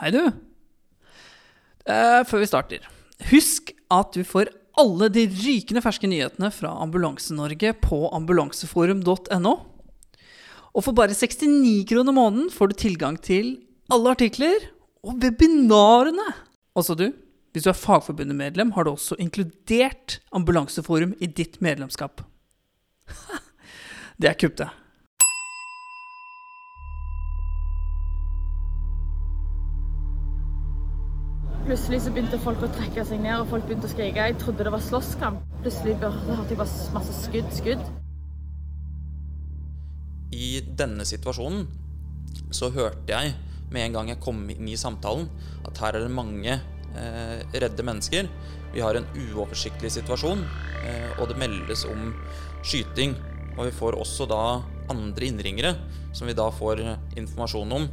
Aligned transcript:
Hei, 0.00 0.08
du. 0.14 0.22
Eh, 1.84 2.22
før 2.24 2.40
vi 2.40 2.46
starter, 2.48 2.84
husk 3.28 3.74
at 3.92 4.14
du 4.16 4.22
får 4.24 4.48
alle 4.80 5.10
de 5.12 5.26
rykende 5.28 5.82
ferske 5.84 6.08
nyhetene 6.08 6.48
fra 6.56 6.70
Ambulanse-Norge 6.86 7.74
på 7.82 7.98
ambulanseforum.no. 8.16 9.52
Og 10.72 10.86
for 10.86 10.96
bare 10.96 11.12
69 11.12 11.84
kroner 11.90 12.16
måneden 12.16 12.48
får 12.54 12.72
du 12.72 12.78
tilgang 12.80 13.20
til 13.20 13.58
alle 13.92 14.14
artikler 14.16 14.70
og 15.04 15.20
webinarene. 15.20 16.30
Også 16.72 16.96
du, 16.96 17.10
hvis 17.52 17.68
du 17.68 17.72
er 17.74 17.76
Fagforbundet-medlem, 17.76 18.72
har 18.78 18.88
du 18.88 18.94
også 18.94 19.20
inkludert 19.20 20.22
Ambulanseforum 20.32 21.12
i 21.20 21.28
ditt 21.28 21.60
medlemskap. 21.60 22.24
Det 24.20 24.32
er 24.32 24.40
kupp, 24.40 24.56
det. 24.64 24.72
Plutselig 31.70 32.00
så 32.02 32.10
begynte 32.10 32.38
folk 32.42 32.64
å 32.66 32.68
trekke 32.74 33.04
seg 33.06 33.20
ned, 33.22 33.44
og 33.44 33.50
folk 33.52 33.68
begynte 33.68 33.86
å 33.86 33.90
skrike. 33.92 34.18
Jeg 34.18 34.34
trodde 34.42 34.64
det 34.66 34.72
var 34.74 34.80
slåsskamp. 34.82 35.44
Plutselig 35.62 35.92
hørte 36.02 36.48
jeg 36.50 36.58
bare 36.58 36.86
masse 36.96 37.12
skudd, 37.14 37.52
skudd. 37.54 37.84
I 40.34 40.48
denne 40.80 41.06
situasjonen 41.06 41.68
så 42.50 42.72
hørte 42.74 43.14
jeg 43.14 43.36
med 43.70 43.84
en 43.84 43.94
gang 43.94 44.10
jeg 44.10 44.18
kom 44.24 44.40
inn 44.50 44.66
i 44.66 44.74
samtalen, 44.80 45.28
at 45.62 45.78
her 45.84 46.00
er 46.00 46.08
det 46.08 46.16
mange 46.16 46.56
eh, 46.56 47.46
redde 47.54 47.86
mennesker. 47.86 48.26
Vi 48.74 48.82
har 48.82 48.98
en 48.98 49.06
uoversiktlig 49.14 49.92
situasjon, 49.94 50.42
eh, 50.82 51.14
og 51.20 51.30
det 51.30 51.38
meldes 51.38 51.86
om 51.86 52.10
skyting. 52.64 53.14
Og 53.54 53.68
vi 53.68 53.76
får 53.78 54.00
også 54.02 54.26
da 54.26 54.42
andre 54.90 55.30
innringere, 55.30 55.76
som 56.10 56.26
vi 56.26 56.34
da 56.34 56.50
får 56.50 56.82
informasjon 57.14 57.78
om 57.78 57.88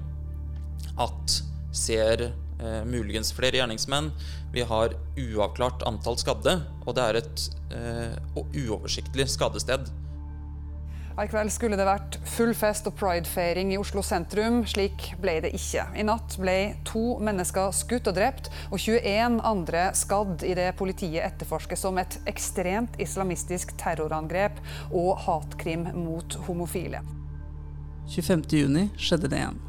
at 1.06 1.40
ser 1.78 2.32
eh, 2.60 2.82
muligens 2.88 3.34
flere 3.36 3.60
gjerningsmenn. 3.60 4.12
Vi 4.54 4.66
har 4.68 4.96
uavklart 5.18 5.86
antall 5.88 6.20
skadde, 6.22 6.60
og 6.86 6.98
det 6.98 7.06
er 7.06 7.22
et 7.22 7.48
eh, 7.76 8.44
uoversiktlig 8.68 9.30
skadested. 9.32 9.90
I 11.18 11.26
kveld 11.26 11.50
skulle 11.50 11.78
det 11.80 11.86
vært 11.88 12.20
full 12.30 12.52
fest 12.54 12.86
og 12.86 12.94
pridefeiring 13.00 13.72
i 13.74 13.80
Oslo 13.82 14.04
sentrum. 14.06 14.60
Slik 14.70 15.16
ble 15.18 15.40
det 15.42 15.50
ikke. 15.58 15.88
I 15.98 16.06
natt 16.06 16.36
ble 16.38 16.76
to 16.86 17.18
mennesker 17.26 17.74
skutt 17.74 18.12
og 18.12 18.20
drept, 18.20 18.52
og 18.70 18.78
21 18.78 19.40
andre 19.42 19.88
skadd 19.98 20.46
i 20.46 20.54
det 20.60 20.70
politiet 20.78 21.26
etterforsker 21.26 21.80
som 21.80 21.98
et 21.98 22.20
ekstremt 22.30 23.02
islamistisk 23.02 23.74
terrorangrep 23.82 24.62
og 24.92 25.16
hatkrim 25.26 25.90
mot 25.98 26.38
homofile. 26.46 27.02
25.6 28.14 28.94
skjedde 29.02 29.32
det 29.34 29.42
igjen. 29.42 29.64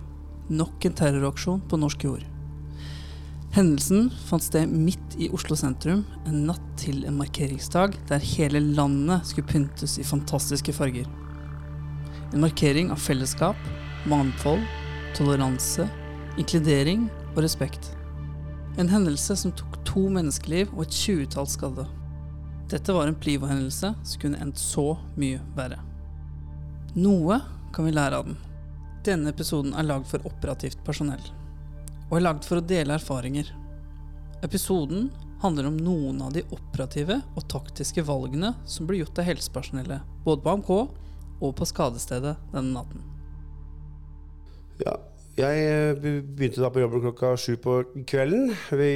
Nok 0.52 0.84
en 0.84 1.00
terroraksjon 1.00 1.64
på 1.64 1.80
norsk 1.80 2.11
jord. 2.11 2.28
Hendelsen 3.59 4.05
fant 4.28 4.45
sted 4.45 4.70
midt 4.70 5.17
i 5.19 5.27
Oslo 5.34 5.56
sentrum 5.59 6.05
en 6.31 6.45
natt 6.47 6.67
til 6.78 7.01
en 7.09 7.17
markeringsdag 7.19 7.97
der 8.06 8.23
hele 8.23 8.61
landet 8.62 9.27
skulle 9.27 9.48
pyntes 9.51 9.97
i 9.98 10.05
fantastiske 10.06 10.70
farger. 10.77 11.09
En 12.31 12.45
markering 12.45 12.92
av 12.95 13.03
fellesskap, 13.03 13.59
mangfold, 14.06 14.62
toleranse, 15.19 15.89
inkludering 16.39 17.09
og 17.33 17.41
respekt. 17.42 17.89
En 18.79 18.92
hendelse 18.92 19.34
som 19.42 19.56
tok 19.59 19.81
to 19.89 20.05
menneskeliv 20.06 20.70
og 20.77 20.84
et 20.84 20.95
tjuetall 21.01 21.51
skadde. 21.51 21.89
Dette 22.70 22.95
var 22.95 23.11
en 23.11 23.19
Plivo-hendelse 23.19 23.91
som 23.97 24.23
kunne 24.23 24.39
endt 24.39 24.62
så 24.62 24.92
mye 25.19 25.42
verre. 25.59 25.81
Noe 26.95 27.42
kan 27.75 27.91
vi 27.91 27.97
lære 27.98 28.23
av 28.23 28.31
den. 28.31 28.39
Denne 29.03 29.34
episoden 29.34 29.75
er 29.75 29.91
lagd 29.91 30.06
for 30.06 30.23
operativt 30.31 30.79
personell, 30.86 31.27
og 32.09 32.17
er 32.19 32.25
lagd 32.25 32.47
for 32.48 32.61
å 32.61 32.64
dele 32.64 32.97
erfaringer. 32.97 33.51
Episoden 34.45 35.11
handler 35.42 35.69
om 35.69 35.77
noen 35.78 36.23
av 36.25 36.33
de 36.34 36.42
operative 36.55 37.20
og 37.37 37.48
taktiske 37.51 38.03
valgene 38.06 38.55
som 38.67 38.87
ble 38.89 38.97
gjort 39.03 39.19
av 39.20 39.29
helsepersonellet, 39.29 40.01
både 40.24 40.42
på 40.42 40.52
AMK 40.55 40.70
og 40.79 41.55
på 41.58 41.64
skadestedet 41.69 42.35
denne 42.55 42.73
natten. 42.74 43.01
Ja, 44.83 44.95
jeg 45.39 45.55
eh, 45.63 45.95
begynte 45.98 46.63
da 46.63 46.70
på 46.74 46.83
jobben 46.83 47.02
klokka 47.05 47.36
sju 47.39 47.55
på 47.63 47.73
kvelden. 48.08 48.51
Vi, 48.75 48.92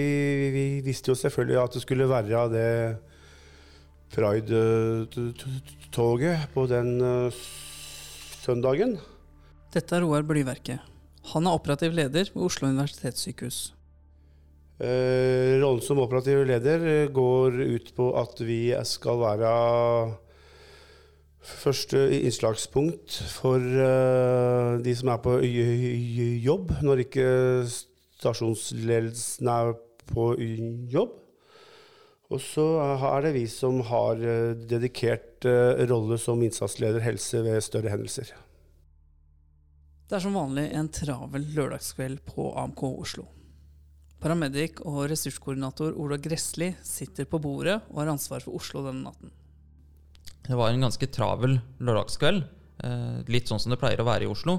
vi, 0.54 0.64
visste 0.82 1.10
jo 1.12 1.16
selvfølgelig 1.18 1.58
at 1.62 1.72
det 1.76 1.82
skulle 1.84 2.10
være 2.10 2.48
det 2.50 2.70
pride-toget 4.12 5.56
på 6.52 6.66
den 6.68 7.00
uh, 7.00 7.32
søndagen. 8.42 8.98
Dette 9.72 9.96
er 9.96 10.02
Roar 10.04 10.22
Blyverket. 10.26 10.91
Han 11.30 11.46
er 11.46 11.54
operativ 11.54 11.94
leder 11.94 12.30
ved 12.34 12.42
Oslo 12.42 12.68
universitetssykehus. 12.72 13.70
Uh, 14.82 15.62
rollen 15.62 15.82
som 15.84 16.00
operativ 16.02 16.42
leder 16.48 17.06
går 17.14 17.60
ut 17.76 17.92
på 17.94 18.08
at 18.18 18.40
vi 18.42 18.72
skal 18.88 19.20
være 19.20 19.52
første 21.42 22.02
innslagspunkt 22.18 23.20
for 23.30 23.62
uh, 23.62 24.82
de 24.82 24.94
som 24.98 25.12
er 25.14 25.22
på 25.22 25.38
jobb, 26.42 26.74
når 26.82 27.06
ikke 27.06 27.26
stasjonsledelsen 27.70 29.50
er 29.54 29.74
på 30.10 30.32
jobb. 30.90 31.18
Og 32.32 32.40
så 32.40 32.64
er 33.12 33.26
det 33.26 33.34
vi 33.36 33.44
som 33.50 33.82
har 33.86 34.16
dedikert 34.56 35.44
rolle 35.90 36.16
som 36.16 36.40
innsatsleder 36.40 37.04
helse 37.04 37.42
ved 37.44 37.60
større 37.60 37.92
hendelser. 37.92 38.32
Det 40.12 40.18
er 40.18 40.26
som 40.26 40.34
vanlig 40.36 40.66
en 40.76 40.90
travel 40.92 41.46
lørdagskveld 41.56 42.18
på 42.26 42.50
AMK 42.60 42.80
Oslo. 42.84 43.22
Paramedic 44.20 44.82
og 44.84 45.06
ressurskoordinator 45.08 45.94
Ola 45.96 46.18
Gressli 46.20 46.66
sitter 46.84 47.24
på 47.24 47.40
bordet 47.40 47.78
og 47.86 48.02
har 48.02 48.10
ansvar 48.12 48.44
for 48.44 48.58
Oslo 48.58 48.82
denne 48.84 49.06
natten. 49.06 49.32
Det 50.44 50.52
var 50.52 50.68
en 50.68 50.84
ganske 50.84 51.08
travel 51.16 51.56
lørdagskveld. 51.80 52.44
Eh, 52.84 53.22
litt 53.32 53.48
sånn 53.48 53.62
som 53.64 53.72
det 53.72 53.78
pleier 53.80 54.04
å 54.04 54.06
være 54.10 54.26
i 54.26 54.28
Oslo. 54.28 54.58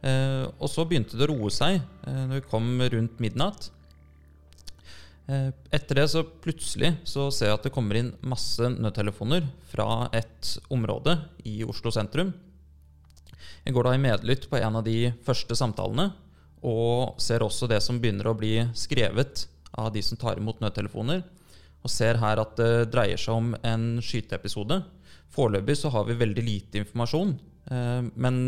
Eh, 0.00 0.48
og 0.48 0.72
så 0.72 0.88
begynte 0.88 1.20
det 1.20 1.28
å 1.28 1.34
roe 1.34 1.52
seg 1.52 1.76
eh, 1.76 2.22
når 2.30 2.40
vi 2.40 2.48
kom 2.54 2.72
rundt 2.96 3.20
midnatt. 3.20 3.68
Etter 5.26 5.98
det 5.98 6.08
så 6.08 6.22
plutselig 6.24 6.94
så 7.04 7.28
ser 7.34 7.50
jeg 7.50 7.58
at 7.58 7.64
det 7.66 7.72
kommer 7.74 7.98
inn 7.98 8.12
masse 8.24 8.64
nødtelefoner 8.70 9.44
fra 9.68 10.06
et 10.14 10.52
område 10.72 11.18
i 11.44 11.58
Oslo 11.68 11.92
sentrum. 11.92 12.30
Jeg 13.64 13.74
går 13.76 13.88
da 13.88 13.94
i 13.96 14.02
medlytt 14.02 14.48
på 14.50 14.58
en 14.60 14.78
av 14.80 14.84
de 14.86 15.12
første 15.26 15.56
samtalene, 15.58 16.10
og 16.66 17.20
ser 17.22 17.44
også 17.44 17.68
det 17.70 17.82
som 17.84 18.00
begynner 18.02 18.30
å 18.30 18.36
bli 18.38 18.58
skrevet 18.74 19.46
av 19.76 19.92
de 19.94 20.02
som 20.02 20.18
tar 20.18 20.40
imot 20.40 20.62
nødtelefoner. 20.64 21.22
Og 21.84 21.92
ser 21.92 22.18
her 22.18 22.40
at 22.42 22.56
det 22.58 22.88
dreier 22.90 23.20
seg 23.20 23.36
om 23.36 23.52
en 23.62 23.88
skyteepisode 24.02 24.80
Foreløpig 25.36 25.76
så 25.76 25.90
har 25.92 26.06
vi 26.08 26.16
veldig 26.16 26.44
lite 26.44 26.80
informasjon, 26.80 27.34
eh, 27.70 28.02
men 28.14 28.40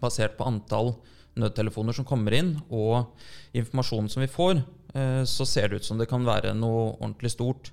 basert 0.00 0.36
på 0.38 0.46
antall 0.48 0.94
nødtelefoner 1.38 1.94
som 1.94 2.06
kommer 2.06 2.34
inn, 2.34 2.56
og 2.70 3.12
informasjonen 3.56 4.10
som 4.10 4.24
vi 4.24 4.30
får, 4.30 4.62
eh, 4.94 5.22
så 5.22 5.46
ser 5.46 5.68
det 5.68 5.76
ut 5.80 5.84
som 5.84 5.98
det 5.98 6.08
kan 6.10 6.24
være 6.26 6.54
noe 6.54 6.96
ordentlig 6.98 7.30
stort. 7.30 7.70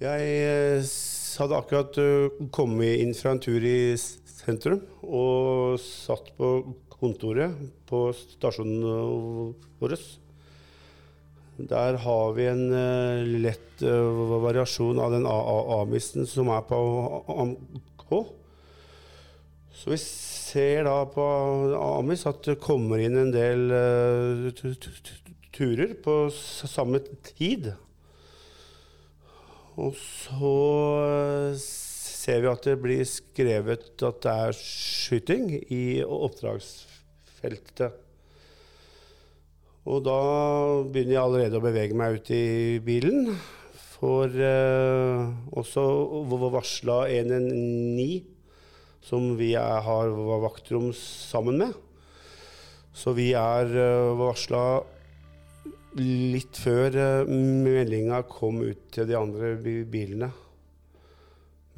Jeg 0.00 0.20
eh, 0.20 0.90
hadde 1.38 1.56
akkurat 1.56 1.96
kommet 2.52 3.00
inn 3.00 3.14
fra 3.14 3.32
en 3.32 3.40
tur 3.40 3.64
i 3.64 3.96
sentrum 4.38 4.80
og 5.02 5.78
satt 5.82 6.30
på 6.38 6.52
kontoret 6.98 7.54
på 7.88 8.08
stasjonen 8.16 9.54
vår. 9.80 9.94
Der 11.58 11.98
har 11.98 12.34
vi 12.36 12.46
en 12.46 12.68
uh, 12.70 13.26
lett 13.42 13.82
uh, 13.82 14.38
variasjon 14.44 15.00
av 15.02 15.14
den 15.16 15.26
A-misten 15.26 16.26
som 16.30 16.52
er 16.54 16.62
på 16.68 16.78
AMK. 17.34 18.12
Så 19.74 19.90
vi 19.90 19.98
ser 20.02 20.86
da 20.86 21.00
på 21.10 21.24
Amis 21.78 22.24
at 22.30 22.46
det 22.46 22.60
kommer 22.62 23.02
inn 23.02 23.18
en 23.18 23.34
del 23.34 23.74
uh, 23.74 24.62
turer 25.54 25.96
på 26.02 26.16
samme 26.30 27.02
tid. 27.32 27.72
Og 29.78 29.98
så 29.98 30.54
ser 32.28 32.42
vi 32.44 32.50
at 32.50 32.66
det 32.66 32.74
blir 32.82 33.06
skrevet 33.08 34.02
at 34.04 34.18
det 34.24 34.32
er 34.44 34.56
skyting 34.58 35.46
i 35.72 36.00
oppdragsfeltet. 36.04 37.94
Og 39.88 40.02
da 40.04 40.16
begynner 40.84 41.14
jeg 41.14 41.22
allerede 41.22 41.56
å 41.56 41.64
bevege 41.64 41.96
meg 41.96 42.18
ut 42.18 42.28
i 42.36 42.76
bilen. 42.84 43.30
For 43.98 44.28
eh, 44.28 45.22
også 45.56 45.84
varsla 46.52 46.98
119, 47.08 48.26
som 49.08 49.30
vi 49.38 49.54
er, 49.56 49.80
har 49.86 50.12
vaktrom 50.44 50.90
sammen 50.92 51.56
med. 51.62 51.72
Så 52.92 53.14
vi 53.16 53.30
er 53.38 53.72
eh, 53.72 54.12
varsla 54.20 54.82
litt 55.96 56.60
før 56.60 56.92
eh, 56.92 57.32
meldinga 57.64 58.20
kom 58.28 58.60
ut 58.66 58.84
til 58.92 59.08
de 59.08 59.16
andre 59.16 59.56
bilene. 59.88 60.28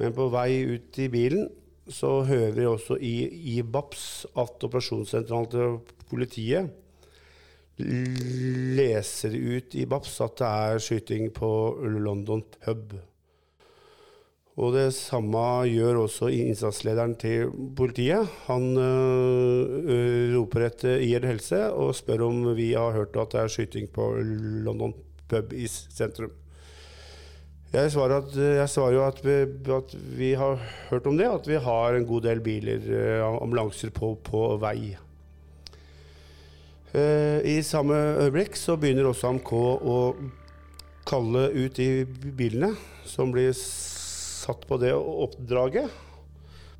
Men 0.01 0.15
på 0.17 0.31
vei 0.33 0.63
ut 0.65 0.97
i 0.97 1.07
bilen 1.13 1.49
så 1.91 2.21
hører 2.25 2.55
vi 2.55 2.65
også 2.65 2.97
i, 2.97 3.15
i 3.53 3.61
BAPS 3.61 4.05
at 4.39 4.63
operasjonssentralen 4.65 5.51
til 5.51 5.75
politiet 6.09 6.71
leser 7.81 9.33
ut 9.33 9.77
i 9.77 9.85
BAPS 9.89 10.17
at 10.25 10.35
det 10.41 10.49
er 10.49 10.83
skyting 10.83 11.31
på 11.33 11.51
London 12.01 12.43
pub. 12.65 12.97
Og 14.61 14.75
det 14.75 14.89
samme 14.93 15.41
gjør 15.69 16.03
også 16.03 16.27
innsatslederen 16.35 17.15
til 17.21 17.53
politiet. 17.77 18.27
Han 18.49 18.75
øh, 18.77 20.35
roper 20.35 20.67
etter 20.67 21.01
IR 21.05 21.25
Helse 21.29 21.63
og 21.71 21.95
spør 21.97 22.27
om 22.27 22.43
vi 22.57 22.73
har 22.75 22.91
hørt 22.97 23.15
at 23.17 23.31
det 23.33 23.41
er 23.41 23.53
skyting 23.55 23.89
på 23.95 24.11
London 24.67 24.93
pub 25.31 25.55
i 25.55 25.69
sentrum. 25.71 26.35
Jeg 27.71 27.91
svarer, 27.93 28.17
at, 28.19 28.33
jeg 28.35 28.67
svarer 28.67 28.97
jo 28.97 29.03
at 29.05 29.21
vi, 29.23 29.35
at 29.71 29.93
vi, 30.17 30.33
har 30.35 30.59
hørt 30.89 31.05
om 31.07 31.15
det, 31.15 31.29
at 31.31 31.47
vi 31.47 31.55
har 31.55 31.95
en 31.95 32.07
god 32.09 32.25
del 32.27 32.41
biler, 32.43 32.83
ambulanser, 33.39 33.93
på, 33.95 34.17
på 34.27 34.43
vei. 34.59 34.91
I 36.91 37.55
samme 37.63 37.95
øyeblikk 38.25 38.59
så 38.59 38.75
begynner 38.75 39.07
også 39.07 39.29
AMK 39.29 39.51
å 39.55 39.97
kalle 41.07 41.47
ut 41.55 41.79
de 41.79 42.03
bilene 42.35 42.73
som 43.07 43.31
blir 43.31 43.53
satt 43.55 44.67
på 44.67 44.79
det 44.81 44.93
oppdraget. 44.95 45.89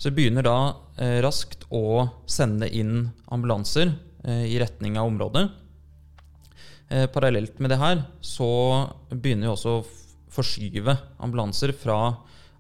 Så 0.01 0.09
begynner 0.13 0.45
da 0.45 0.57
eh, 0.97 1.19
raskt 1.21 1.67
å 1.69 2.07
sende 2.25 2.69
inn 2.73 3.11
ambulanser 3.29 3.93
eh, 4.25 4.47
i 4.49 4.57
retning 4.61 4.97
av 4.97 5.11
området. 5.11 5.43
Eh, 6.89 7.05
parallelt 7.13 7.59
med 7.61 7.69
det 7.73 7.77
her 7.81 8.01
så 8.25 8.49
begynner 9.11 9.51
jo 9.51 9.57
også 9.57 9.75
forskyve 10.31 10.95
ambulanser 11.21 11.73
fra 11.75 11.97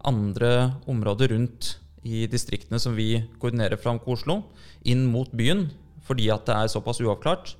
andre 0.07 0.73
områder 0.89 1.31
rundt 1.35 1.75
i 2.03 2.25
distriktene 2.29 2.79
som 2.81 2.95
vi 2.97 3.21
koordinerer 3.41 3.79
fra 3.79 3.93
Oslo, 4.09 4.41
inn 4.83 5.05
mot 5.11 5.29
byen, 5.31 5.67
fordi 6.05 6.31
at 6.33 6.47
det 6.47 6.57
er 6.57 6.71
såpass 6.73 7.01
uavklart. 7.03 7.55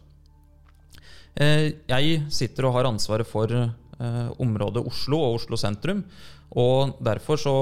Eh, 1.38 1.78
jeg 1.88 2.26
sitter 2.34 2.68
og 2.68 2.76
har 2.80 2.90
ansvaret 2.90 3.30
for 3.30 3.54
eh, 3.54 4.30
området 4.42 4.84
Oslo 4.88 5.22
og 5.22 5.40
Oslo 5.40 5.60
sentrum, 5.60 6.04
og 6.52 6.98
derfor 7.06 7.40
så 7.40 7.56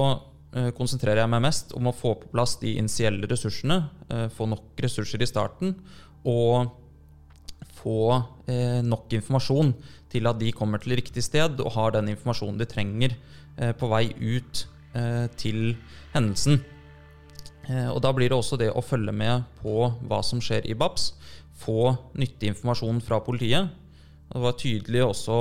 eh, 0.55 0.71
konsentrerer 0.77 1.25
jeg 1.25 1.33
meg 1.35 1.43
mest 1.49 1.75
om 1.77 1.91
å 1.91 1.95
få 1.95 2.15
på 2.21 2.31
plass 2.31 2.55
de 2.63 2.77
initielle 2.79 3.27
ressursene, 3.29 3.83
få 4.33 4.47
nok 4.49 4.79
ressurser 4.81 5.21
i 5.21 5.29
starten, 5.29 5.75
og 6.27 6.71
få 7.79 8.23
nok 8.83 9.13
informasjon 9.15 9.73
til 10.11 10.27
at 10.27 10.39
de 10.41 10.51
kommer 10.55 10.81
til 10.81 10.97
riktig 10.99 11.23
sted 11.23 11.61
og 11.63 11.73
har 11.75 11.93
den 11.95 12.09
informasjonen 12.11 12.59
de 12.59 12.67
trenger 12.67 13.15
på 13.79 13.89
vei 13.91 14.09
ut 14.15 14.63
til 15.39 15.75
hendelsen. 16.15 16.59
Og 17.93 17.99
Da 18.01 18.11
blir 18.15 18.31
det 18.31 18.37
også 18.39 18.57
det 18.57 18.71
å 18.73 18.83
følge 18.83 19.13
med 19.13 19.45
på 19.61 19.91
hva 20.09 20.19
som 20.25 20.41
skjer 20.41 20.65
i 20.65 20.75
BAPS, 20.75 21.13
få 21.59 21.93
nyttig 22.17 22.51
informasjon 22.51 22.99
fra 23.05 23.21
politiet. 23.21 23.69
Det 24.31 24.41
var 24.41 24.57
tydelig 24.57 25.05
også 25.05 25.39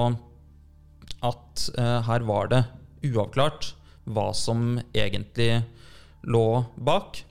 at 1.25 1.69
her 2.07 2.27
var 2.29 2.53
det 2.53 2.63
uavklart 3.09 3.73
hva 4.09 4.31
som 4.37 4.79
egentlig 4.97 5.63
lå 6.29 6.65
bak. 6.77 7.23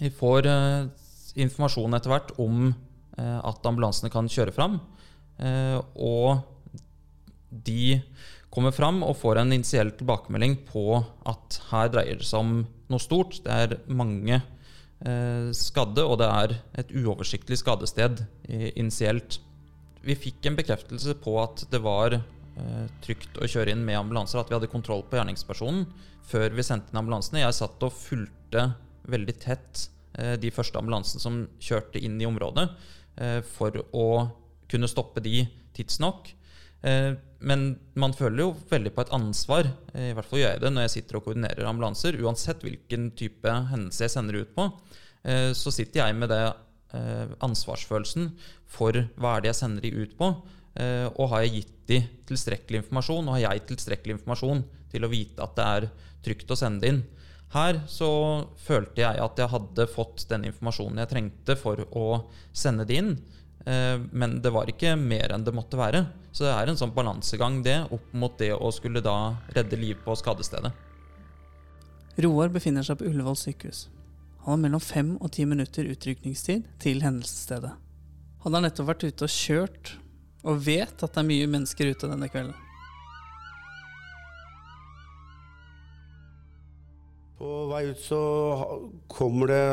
Vi 0.00 0.10
får 0.12 0.48
eh, 0.50 0.88
informasjon 1.40 1.96
etter 1.96 2.12
hvert 2.12 2.32
om 2.42 2.68
eh, 2.68 2.74
at 3.22 3.68
ambulansene 3.68 4.12
kan 4.12 4.28
kjøre 4.30 4.54
fram. 4.54 4.80
Eh, 5.38 5.78
og 5.96 6.42
de 7.50 8.00
kommer 8.52 8.74
fram 8.74 9.02
og 9.04 9.16
får 9.20 9.40
en 9.40 9.54
initiell 9.56 9.92
tilbakemelding 9.96 10.58
på 10.68 11.00
at 11.28 11.58
her 11.70 11.90
dreier 11.92 12.20
det 12.20 12.28
seg 12.28 12.44
om 12.44 12.54
noe 12.92 13.02
stort. 13.02 13.40
Det 13.44 13.56
er 13.64 13.76
mange 13.88 14.38
eh, 14.38 15.50
skadde, 15.56 16.04
og 16.04 16.20
det 16.22 16.30
er 16.30 16.56
et 16.84 16.94
uoversiktlig 16.96 17.60
skadested 17.60 18.24
initielt. 18.48 19.40
Vi 20.06 20.14
fikk 20.18 20.46
en 20.46 20.56
bekreftelse 20.58 21.16
på 21.18 21.38
at 21.42 21.66
det 21.72 21.82
var 21.82 22.20
Eh, 22.56 22.84
trygt 23.04 23.36
å 23.36 23.44
kjøre 23.44 23.74
inn 23.74 23.82
med 23.84 23.98
ambulanser, 23.98 24.40
at 24.40 24.48
vi 24.48 24.56
hadde 24.56 24.70
kontroll 24.72 25.02
på 25.04 25.18
gjerningspersonen 25.18 25.82
før 26.24 26.54
vi 26.56 26.64
sendte 26.64 26.88
inn 26.92 27.02
ambulansene. 27.02 27.42
Jeg 27.42 27.56
satt 27.58 27.82
og 27.84 27.92
fulgte 27.92 28.70
veldig 29.12 29.34
tett 29.42 29.82
eh, 30.16 30.38
de 30.40 30.48
første 30.54 30.80
ambulansene 30.80 31.20
som 31.20 31.42
kjørte 31.60 32.00
inn 32.00 32.16
i 32.16 32.28
området, 32.28 32.64
eh, 32.64 32.95
for 33.48 33.78
å 33.96 34.08
kunne 34.68 34.88
stoppe 34.90 35.22
de 35.24 35.46
tidsnok. 35.76 36.28
Men 36.82 37.62
man 37.96 38.12
føler 38.12 38.42
jo 38.42 38.50
veldig 38.68 38.92
på 38.92 39.04
et 39.06 39.12
ansvar, 39.16 39.70
i 39.96 40.10
hvert 40.12 40.28
fall 40.28 40.42
gjør 40.42 40.52
jeg 40.52 40.62
det 40.62 40.72
når 40.74 40.84
jeg 40.84 40.92
sitter 40.98 41.18
og 41.18 41.24
koordinerer 41.24 41.68
ambulanser. 41.70 42.18
Uansett 42.20 42.60
hvilken 42.66 43.08
type 43.16 43.54
hendelse 43.70 44.04
jeg 44.04 44.12
sender 44.12 44.42
ut 44.42 44.52
på, 44.52 44.68
så 45.56 45.72
sitter 45.72 46.02
jeg 46.02 46.18
med 46.20 46.28
det 46.34 46.42
ansvarsfølelsen 47.46 48.28
for 48.76 49.00
hva 49.16 49.36
er 49.36 49.46
det 49.46 49.52
jeg 49.54 49.60
sender 49.62 49.88
de 49.88 50.04
ut 50.04 50.14
på. 50.20 50.30
Eh, 50.76 51.06
og 51.16 51.30
har 51.32 51.44
jeg 51.44 51.60
gitt 51.60 51.76
de 51.88 52.00
tilstrekkelig 52.28 52.82
informasjon, 52.82 53.28
og 53.28 53.36
har 53.38 53.44
jeg 53.46 53.68
tilstrekkelig 53.70 54.18
informasjon 54.18 54.62
til 54.92 55.06
å 55.06 55.12
vite 55.12 55.44
at 55.44 55.54
det 55.56 55.68
er 55.76 55.86
trygt 56.26 56.52
å 56.52 56.58
sende 56.58 56.90
inn. 56.90 57.00
Her 57.54 57.78
så 57.88 58.10
følte 58.58 59.04
jeg 59.04 59.22
at 59.22 59.38
jeg 59.38 59.52
hadde 59.52 59.86
fått 59.88 60.26
den 60.30 60.48
informasjonen 60.48 60.98
jeg 61.04 61.12
trengte 61.12 61.56
for 61.58 61.84
å 61.94 62.06
sende 62.50 62.86
det 62.88 62.98
inn. 63.00 63.12
Eh, 63.66 63.98
men 64.12 64.40
det 64.42 64.52
var 64.54 64.70
ikke 64.70 64.96
mer 64.98 65.34
enn 65.34 65.44
det 65.46 65.54
måtte 65.54 65.78
være. 65.78 66.04
Så 66.32 66.46
det 66.46 66.54
er 66.54 66.70
en 66.70 66.78
sånn 66.78 66.94
balansegang 66.94 67.62
det, 67.64 67.78
opp 67.94 68.10
mot 68.12 68.34
det 68.38 68.52
å 68.54 68.70
skulle 68.74 69.02
da 69.04 69.36
redde 69.54 69.78
liv 69.80 70.02
på 70.04 70.16
skadestedet. 70.18 70.72
Roar 72.22 72.50
befinner 72.52 72.86
seg 72.86 72.98
på 73.00 73.08
Ullevål 73.10 73.38
sykehus. 73.38 73.86
Han 74.44 74.56
har 74.56 74.62
mellom 74.62 74.82
fem 74.82 75.14
og 75.20 75.32
ti 75.36 75.44
minutter 75.48 75.88
utrykningstid 75.90 76.68
til 76.82 77.02
hendelsesstedet. 77.04 77.72
Han 78.44 78.54
har 78.54 78.62
nettopp 78.62 78.92
vært 78.92 79.08
ute 79.08 79.26
og 79.26 79.32
kjørt 79.32 79.96
og 80.46 80.60
vet 80.62 81.02
at 81.02 81.10
det 81.16 81.22
er 81.22 81.26
mye 81.26 81.48
mennesker 81.50 81.90
ute 81.90 82.10
denne 82.10 82.28
kvelden. 82.30 82.54
På 87.36 87.66
vei 87.68 87.82
ut 87.90 88.00
så 88.00 88.18
kommer 89.12 89.50
det 89.52 89.64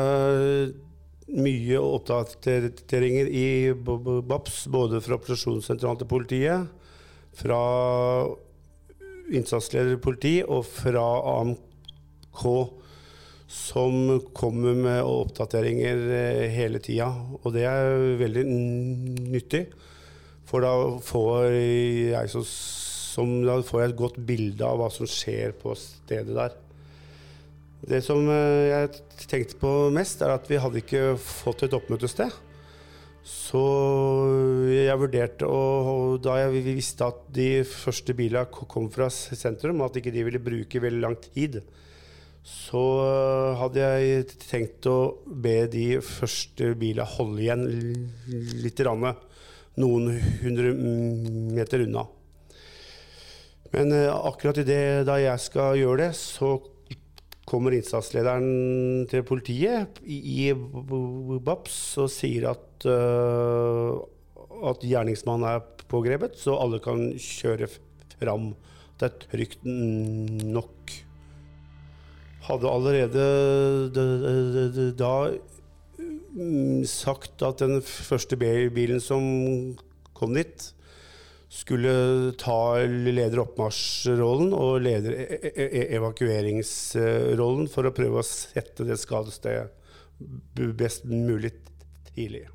mye 1.32 1.80
oppdateringer 1.80 3.30
i 3.32 3.72
BAPS, 3.72 4.66
både 4.68 5.00
fra 5.00 5.16
operasjonssentralen 5.16 6.02
til 6.02 6.10
politiet, 6.10 6.66
fra 7.34 7.60
innsatsleder 9.32 9.96
i 9.96 10.02
politi 10.04 10.34
og 10.44 10.66
fra 10.68 11.04
AMK, 11.38 12.42
som 13.48 14.18
kommer 14.36 14.76
med 14.76 15.00
oppdateringer 15.06 16.04
eh, 16.18 16.44
hele 16.52 16.80
tida. 16.84 17.08
Og 17.40 17.54
det 17.54 17.64
er 17.70 18.18
veldig 18.20 18.44
nyttig. 19.30 19.64
For 20.48 20.64
da 20.64 20.74
får 21.00 21.48
jeg, 21.54 22.32
så, 22.34 22.42
som, 22.44 23.38
da 23.46 23.56
får 23.64 23.80
jeg 23.80 23.92
et 23.92 24.00
godt 24.02 24.20
bilde 24.28 24.68
av 24.68 24.82
hva 24.82 24.90
som 24.92 25.08
skjer 25.08 25.56
på 25.62 25.72
stedet 25.78 26.36
der. 26.36 26.58
Det 27.84 28.00
som 28.04 28.24
eh, 28.32 28.70
jeg 28.70 29.28
tenkte 29.28 29.60
på 29.60 29.70
mest, 29.94 30.22
er 30.24 30.34
at 30.34 30.48
vi 30.48 30.60
hadde 30.60 30.80
ikke 30.80 31.14
fått 31.20 31.66
et 31.66 31.76
oppmøtested. 31.76 32.32
Så 33.24 33.60
jeg 34.68 35.00
vurderte, 35.00 35.48
og 35.48 36.18
da 36.24 36.36
jeg 36.42 36.64
visste 36.66 37.08
at 37.08 37.22
de 37.32 37.64
første 37.68 38.12
bilene 38.16 38.44
kom 38.52 38.90
fra 38.92 39.08
sentrum, 39.12 39.80
at 39.84 39.96
ikke 39.96 40.12
de 40.12 40.24
ville 40.26 40.42
bruke 40.44 40.82
veldig 40.84 41.04
lang 41.04 41.16
tid, 41.30 41.62
så 42.44 42.82
hadde 43.56 43.80
jeg 43.80 44.26
tenkt 44.42 44.88
å 44.90 44.98
be 45.24 45.62
de 45.72 45.86
første 46.04 46.74
bilene 46.76 47.08
holde 47.14 47.40
igjen 47.46 47.64
litt. 48.60 48.84
Rann 48.84 49.08
noen 49.80 50.10
hundre 50.42 50.72
meter 51.54 51.82
unna. 51.86 52.04
Men 53.74 53.90
eh, 53.94 54.10
akkurat 54.12 54.60
i 54.62 54.66
det, 54.68 54.82
da 55.08 55.18
jeg 55.18 55.42
skal 55.42 55.80
gjøre 55.80 56.04
det, 56.04 56.12
så 56.18 56.56
kommer 57.48 57.72
innsatslederen 57.76 59.06
til 59.10 59.22
politiet 59.26 60.00
i, 60.04 60.52
BAPS 60.54 61.98
og 62.02 62.08
sier 62.12 62.42
at, 62.54 62.86
uh, 62.88 63.92
at 64.70 64.84
gjerningsmannen 64.84 65.48
er 65.50 65.60
pågrepet, 65.90 66.38
så 66.40 66.58
alle 66.58 66.78
kan 66.84 67.00
kjøre 67.20 67.68
fram. 68.16 68.54
Det 69.00 69.06
er 69.10 69.18
trygt 69.26 69.62
nok. 69.66 70.92
Hadde 72.44 72.70
allerede 72.70 73.24
da 74.98 75.16
Mm, 76.34 76.82
sagt 76.90 77.42
at 77.46 77.60
den 77.62 77.78
første 77.82 78.36
bilen 78.36 79.00
som 79.02 79.22
kom 80.18 80.34
dit, 80.34 80.66
skulle 81.54 82.32
ta 82.40 82.58
lederoppmarsjrollen 82.82 84.50
og 84.58 84.88
e-, 84.90 84.98
e-, 84.98 85.52
e-, 85.52 85.86
evakueringsrollen 86.00 87.70
for 87.70 87.86
å 87.86 87.94
prøve 87.94 88.20
å 88.20 88.26
sette 88.26 88.86
det 88.88 88.98
skadestedet 88.98 89.70
best 90.78 91.06
mulig 91.06 91.52
tidlig. 92.14 92.46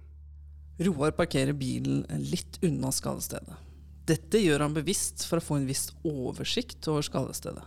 Roar 0.79 1.11
parkerer 1.15 1.55
bilen 1.55 2.05
litt 2.31 2.59
unna 2.63 2.91
skadestedet. 2.95 3.57
Dette 4.07 4.39
gjør 4.41 4.63
han 4.65 4.75
bevisst 4.75 5.25
for 5.29 5.39
å 5.39 5.43
få 5.43 5.59
en 5.59 5.67
viss 5.69 5.89
oversikt 6.07 6.87
over 6.89 7.03
skadestedet. 7.05 7.65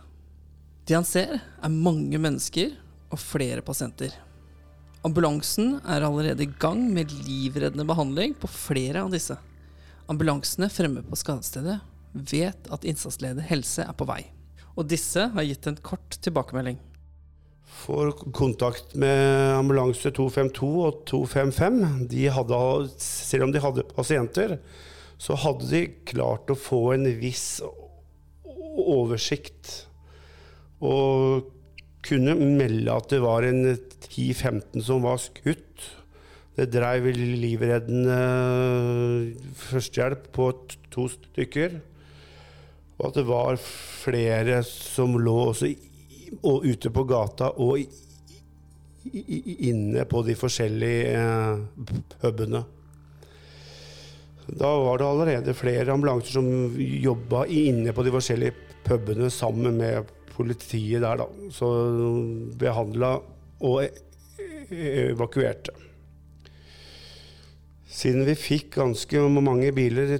Det 0.83 0.97
han 0.97 1.07
ser, 1.07 1.37
er 1.39 1.71
mange 1.71 2.19
mennesker 2.19 2.73
og 3.13 3.21
flere 3.21 3.63
pasienter. 3.63 4.11
Ambulansen 5.07 5.77
er 5.87 6.03
allerede 6.03 6.45
i 6.45 6.51
gang 6.59 6.81
med 6.91 7.13
livreddende 7.23 7.85
behandling 7.87 8.35
på 8.39 8.49
flere 8.51 9.05
av 9.05 9.13
disse. 9.13 9.37
Ambulansene 10.11 10.67
fremme 10.71 11.03
på 11.07 11.17
skadestedet 11.19 11.79
vet 12.13 12.67
at 12.73 12.87
innsatsleder 12.87 13.45
helse 13.47 13.85
er 13.85 13.95
på 13.97 14.07
vei. 14.09 14.21
Og 14.75 14.87
disse 14.89 15.29
har 15.33 15.45
gitt 15.47 15.67
en 15.69 15.79
kort 15.85 16.17
tilbakemelding. 16.25 16.79
Får 17.83 18.11
kontakt 18.35 18.93
med 18.99 19.55
ambulanse 19.55 20.11
252 20.13 20.69
og 20.87 20.99
255. 21.09 21.79
De 22.11 22.27
hadde, 22.35 22.59
selv 23.01 23.47
om 23.47 23.53
de 23.53 23.63
hadde 23.63 23.87
pasienter, 23.95 24.57
så 25.17 25.37
hadde 25.39 25.69
de 25.71 25.81
klart 26.09 26.51
å 26.51 26.59
få 26.59 26.83
en 26.97 27.07
viss 27.21 27.61
oversikt. 28.43 29.87
Og 30.83 31.49
kunne 32.03 32.35
melde 32.35 32.93
at 32.93 33.09
det 33.13 33.21
var 33.23 33.47
en 33.47 33.65
10-15 33.71 34.83
som 34.83 35.05
var 35.05 35.21
skutt. 35.23 35.87
Det 36.53 36.69
dreiv 36.69 37.07
livreddende 37.17 38.17
førstehjelp 39.57 40.27
på 40.35 40.51
to 40.93 41.07
stykker. 41.09 41.79
Og 42.99 43.07
at 43.09 43.17
det 43.17 43.25
var 43.25 43.57
flere 43.57 44.61
som 44.67 45.17
lå 45.17 45.37
også 45.49 45.71
og 46.45 46.65
ute 46.65 46.89
på 46.93 47.03
gata 47.09 47.49
og 47.61 47.81
inne 49.13 50.05
på 50.09 50.21
de 50.25 50.35
forskjellige 50.37 51.17
eh. 51.17 52.63
Da 54.43 54.69
var 54.83 54.99
det 54.99 55.07
allerede 55.07 55.55
flere 55.55 55.93
ambulanser 55.93 56.37
som 56.37 56.47
jobba 56.77 57.45
inne 57.47 57.93
på 57.95 58.03
de 58.03 58.13
forskjellige 58.13 58.55
pubene 58.83 59.29
sammen 59.31 59.77
med 59.79 60.09
politiet 60.33 61.01
der, 61.03 61.21
da. 61.21 61.27
Så 61.53 61.69
behandla 62.59 63.15
og 63.63 63.83
e-, 63.83 63.93
evakuerte. 65.13 65.75
Siden 67.93 68.25
vi 68.25 68.33
fikk 68.37 68.71
ganske 68.79 69.21
mange 69.37 69.69
biler 69.75 70.17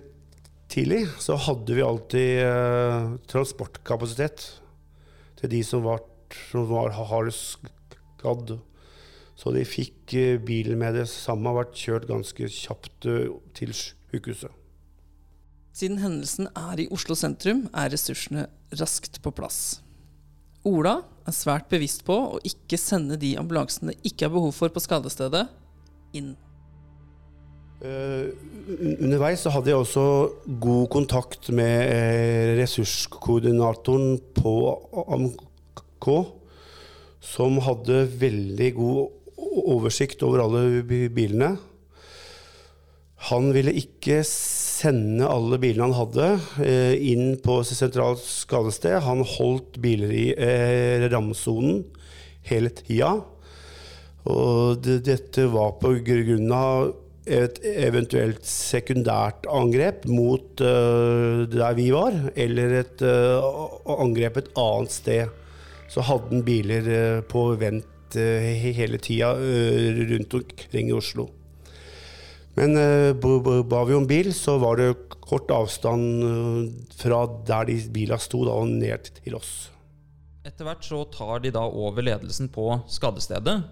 tidlig, 0.69 1.07
så 1.21 1.37
hadde 1.41 1.73
vi 1.73 1.85
alltid 1.85 2.41
eh, 2.45 3.13
transportkapasitet 3.29 4.45
til 5.39 5.51
de 5.51 5.61
som 5.65 5.85
var, 5.85 6.03
som 6.51 6.67
var 6.69 6.93
hardest 6.93 7.57
skadd. 8.23 8.59
Så 9.35 9.51
de 9.55 9.65
fikk 9.65 10.13
eh, 10.17 10.37
bilen 10.37 10.77
med 10.81 10.99
det 10.99 11.07
samme, 11.11 11.49
har 11.49 11.63
vært 11.63 11.79
kjørt 11.79 12.09
ganske 12.09 12.49
kjapt 12.49 13.09
eh, 13.09 13.31
til 13.57 13.73
sykehuset. 13.75 14.53
Siden 15.73 15.97
hendelsen 16.03 16.51
er 16.53 16.83
i 16.83 16.89
Oslo 16.93 17.17
sentrum, 17.17 17.65
er 17.73 17.89
ressursene 17.89 18.45
raskt 18.77 19.17
på 19.25 19.33
plass. 19.33 19.81
Ola 20.69 20.99
er 21.25 21.35
svært 21.35 21.65
bevisst 21.73 22.05
på 22.05 22.15
å 22.35 22.41
ikke 22.45 22.77
sende 22.77 23.17
de 23.19 23.33
ambulansene 23.41 23.91
det 23.91 24.11
ikke 24.13 24.29
er 24.29 24.35
behov 24.37 24.53
for 24.55 24.71
på 24.71 24.83
skadestedet, 24.83 25.47
inn. 26.13 26.35
Uh, 27.83 28.31
underveis 29.03 29.41
så 29.43 29.51
hadde 29.51 29.73
jeg 29.73 29.75
også 29.81 30.03
god 30.63 30.85
kontakt 30.93 31.49
med 31.51 31.89
uh, 31.91 32.53
ressurskoordinatoren 32.61 34.21
på 34.37 34.53
AMK, 35.03 36.07
som 37.19 37.59
hadde 37.65 38.05
veldig 38.21 38.69
god 38.77 39.43
oversikt 39.73 40.23
over 40.23 40.45
alle 40.45 40.79
bilene. 40.87 41.51
Han 43.33 43.51
ville 43.55 43.75
ikke 43.75 44.21
sende 44.27 45.27
alle 45.27 45.59
bilene 45.59 45.89
han 45.91 45.99
hadde, 45.99 46.31
uh, 46.63 46.95
inn 46.95 47.35
på 47.43 47.59
sentralt 47.67 48.23
skadested. 48.23 49.01
Han 49.03 49.27
holdt 49.27 49.83
biler 49.83 50.15
i 50.23 50.25
rammesonen 51.11 51.83
hele 52.47 52.71
tida. 52.79 53.17
Og 54.23 54.79
det, 54.79 55.01
dette 55.03 55.51
var 55.51 55.81
på 55.83 55.97
grunn 55.99 56.51
av 56.55 56.93
et 57.23 57.59
eventuelt 57.63 58.43
sekundært 58.47 59.47
angrep 59.47 60.03
mot 60.11 60.63
uh, 60.63 61.43
der 61.47 61.77
vi 61.77 61.87
var, 61.95 62.15
eller 62.35 62.79
et 62.81 63.03
uh, 63.05 63.79
angrep 63.95 64.41
et 64.41 64.49
annet 64.59 64.91
sted, 64.91 65.31
så 65.91 66.03
hadde 66.03 66.31
han 66.33 66.43
biler 66.43 66.89
uh, 66.89 67.21
på 67.27 67.51
vent 67.59 67.89
hele 68.13 68.99
tida 69.01 69.31
rundt 69.33 70.35
omkring 70.37 70.91
i 70.91 70.93
Oslo. 70.93 71.23
Men 72.53 72.77
ba 73.17 73.79
vi 73.89 73.95
om 73.97 74.05
bil, 74.05 74.29
så 74.37 74.59
var 74.61 74.77
det 74.77 75.15
kort 75.17 75.49
avstand 75.49 76.21
fra 76.93 77.23
der 77.47 77.65
de 77.71 77.79
bila 77.95 78.19
sto, 78.21 78.43
da, 78.45 78.53
og 78.53 78.69
ned 78.69 79.09
til 79.17 79.33
oss. 79.39 79.71
Etter 80.45 80.69
hvert 80.69 80.85
så 80.85 80.99
tar 81.09 81.41
de 81.41 81.55
da 81.55 81.63
over 81.65 82.05
ledelsen 82.05 82.51
på 82.53 82.67
skadestedet, 82.85 83.63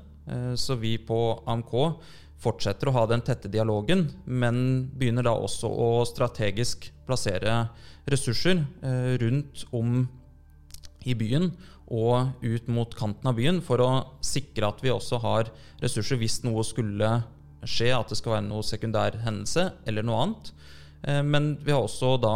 så 0.57 0.79
vi 0.81 0.95
på 1.05 1.21
AMK 1.45 1.75
fortsetter 2.41 2.89
å 2.89 2.95
ha 2.95 3.05
den 3.09 3.21
tette 3.25 3.51
dialogen, 3.51 4.07
men 4.25 4.87
begynner 4.97 5.27
da 5.27 5.35
også 5.37 5.69
å 5.69 5.89
strategisk 6.09 6.89
plassere 7.05 7.67
ressurser 8.09 8.63
eh, 8.81 9.13
rundt 9.21 9.65
om 9.75 10.07
i 11.05 11.15
byen 11.17 11.51
og 11.91 12.41
ut 12.41 12.69
mot 12.71 12.93
kanten 12.95 13.27
av 13.29 13.37
byen 13.37 13.59
for 13.65 13.81
å 13.83 13.91
sikre 14.23 14.69
at 14.69 14.81
vi 14.83 14.93
også 14.93 15.19
har 15.21 15.51
ressurser 15.81 16.19
hvis 16.21 16.39
noe 16.45 16.63
skulle 16.65 17.09
skje, 17.67 17.91
at 17.93 18.09
det 18.09 18.17
skal 18.17 18.37
være 18.37 18.47
noe 18.47 18.65
sekundær 18.65 19.19
hendelse 19.21 19.67
eller 19.89 20.05
noe 20.07 20.23
annet. 20.23 20.51
Eh, 21.03 21.21
men 21.25 21.53
vi 21.61 21.75
har 21.75 21.83
også 21.83 22.15
da 22.21 22.35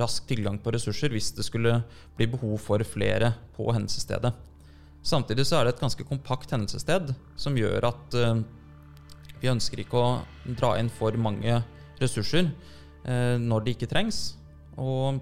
rask 0.00 0.24
tilgang 0.28 0.56
på 0.62 0.72
ressurser 0.72 1.12
hvis 1.12 1.32
det 1.36 1.44
skulle 1.44 1.82
bli 2.16 2.30
behov 2.32 2.56
for 2.62 2.84
flere 2.88 3.34
på 3.56 3.68
hendelsesstedet. 3.74 4.32
Samtidig 5.02 5.44
så 5.48 5.58
er 5.58 5.66
det 5.66 5.74
et 5.74 5.82
ganske 5.82 6.06
kompakt 6.06 6.52
hendelsessted 6.54 7.10
som 7.36 7.58
gjør 7.58 7.90
at 7.90 8.16
eh, 8.18 8.44
vi 9.42 9.50
ønsker 9.50 9.82
ikke 9.82 9.98
å 9.98 10.10
dra 10.58 10.76
inn 10.78 10.90
for 10.92 11.16
mange 11.18 11.60
ressurser 12.00 12.46
eh, 12.46 13.36
når 13.42 13.64
det 13.64 13.76
ikke 13.76 13.90
trengs. 13.90 14.20
Og 14.78 15.18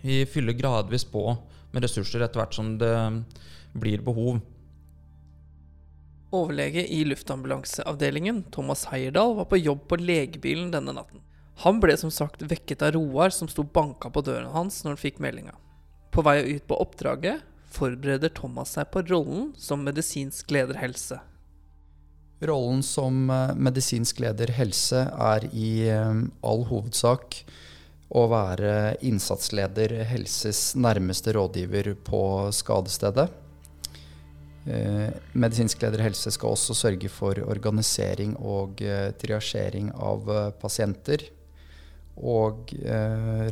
vi 0.00 0.24
fyller 0.28 0.56
gradvis 0.56 1.04
på 1.04 1.26
med 1.70 1.84
ressurser 1.84 2.24
etter 2.24 2.40
hvert 2.40 2.56
som 2.56 2.72
det 2.80 2.94
blir 3.76 4.02
behov. 4.02 4.40
Overlege 6.30 6.84
i 6.86 7.02
luftambulanseavdelingen, 7.04 8.44
Thomas 8.54 8.86
Heierdal, 8.90 9.34
var 9.36 9.48
på 9.50 9.58
jobb 9.58 9.86
på 9.90 9.98
legebilen 9.98 10.70
denne 10.72 10.94
natten. 10.94 11.24
Han 11.64 11.80
ble 11.82 11.96
som 12.00 12.12
sagt 12.14 12.44
vekket 12.48 12.84
av 12.86 12.94
Roar, 12.94 13.34
som 13.34 13.50
sto 13.50 13.66
banka 13.66 14.08
på 14.14 14.22
døren 14.24 14.48
hans 14.54 14.80
når 14.84 14.94
han 14.94 15.02
fikk 15.02 15.18
meldinga. 15.20 15.56
På 16.14 16.24
vei 16.24 16.38
ut 16.54 16.64
på 16.70 16.78
oppdraget 16.80 17.42
forbereder 17.70 18.32
Thomas 18.34 18.72
seg 18.78 18.88
på 18.94 19.02
rollen 19.10 19.50
som 19.58 19.84
medisinsk 19.84 20.50
leder 20.54 20.78
helse. 20.80 21.20
Rollen 22.40 22.82
som 22.82 23.30
eh, 23.30 23.50
medisinsk 23.56 24.22
leder 24.24 24.48
helse 24.56 25.02
er 25.12 25.44
i 25.52 25.88
eh, 25.92 26.22
all 26.40 26.62
hovedsak 26.70 27.42
å 28.16 28.22
være 28.32 28.96
innsatsleder 29.06 29.92
helses 30.08 30.72
nærmeste 30.74 31.34
rådgiver 31.36 31.92
på 32.06 32.22
skadestedet. 32.56 33.28
Eh, 34.64 35.12
medisinsk 35.36 35.84
leder 35.84 36.06
helse 36.06 36.32
skal 36.32 36.56
også 36.56 36.78
sørge 36.78 37.12
for 37.12 37.36
organisering 37.44 38.32
og 38.40 38.80
triasjering 39.20 39.92
av 39.94 40.32
pasienter. 40.62 41.28
Og 42.20 42.72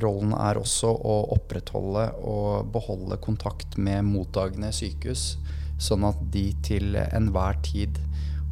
rollen 0.03 0.35
er 0.37 0.59
også 0.61 0.91
å 0.91 1.15
opprettholde 1.39 2.03
og 2.21 2.67
beholde 2.75 3.17
kontakt 3.25 3.79
med 3.81 4.05
mottagende 4.05 4.69
sykehus, 4.77 5.39
sånn 5.81 6.05
at 6.05 6.21
de 6.35 6.51
til 6.67 6.99
enhver 6.99 7.57
tid 7.65 7.97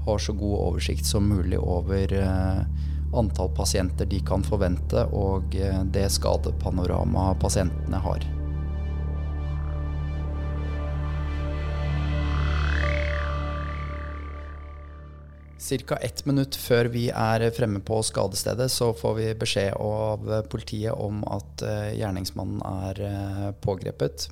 har 0.06 0.18
så 0.18 0.32
god 0.32 0.58
oversikt 0.68 1.06
som 1.06 1.26
mulig 1.28 1.58
over 1.58 2.12
eh, 2.14 2.62
antall 3.16 3.50
pasienter 3.54 4.06
de 4.06 4.20
kan 4.26 4.44
forvente, 4.46 5.02
og 5.10 5.56
eh, 5.58 5.82
det 5.90 6.06
skadepanoramaet 6.14 7.40
pasientene 7.42 8.02
har. 8.02 8.26
Ca. 15.66 15.96
ett 15.96 16.22
minutt 16.28 16.54
før 16.54 16.86
vi 16.94 17.08
er 17.10 17.42
fremme 17.50 17.80
på 17.82 17.98
skadestedet, 18.06 18.68
så 18.70 18.92
får 18.94 19.14
vi 19.16 19.30
beskjed 19.34 19.75
av 19.82 20.28
politiet 20.52 20.94
om 20.94 21.25
at 21.26 21.66
eh, 21.66 21.96
gjerningsmannen 21.98 22.62
er 22.62 23.56
pågrepet. 23.64 24.28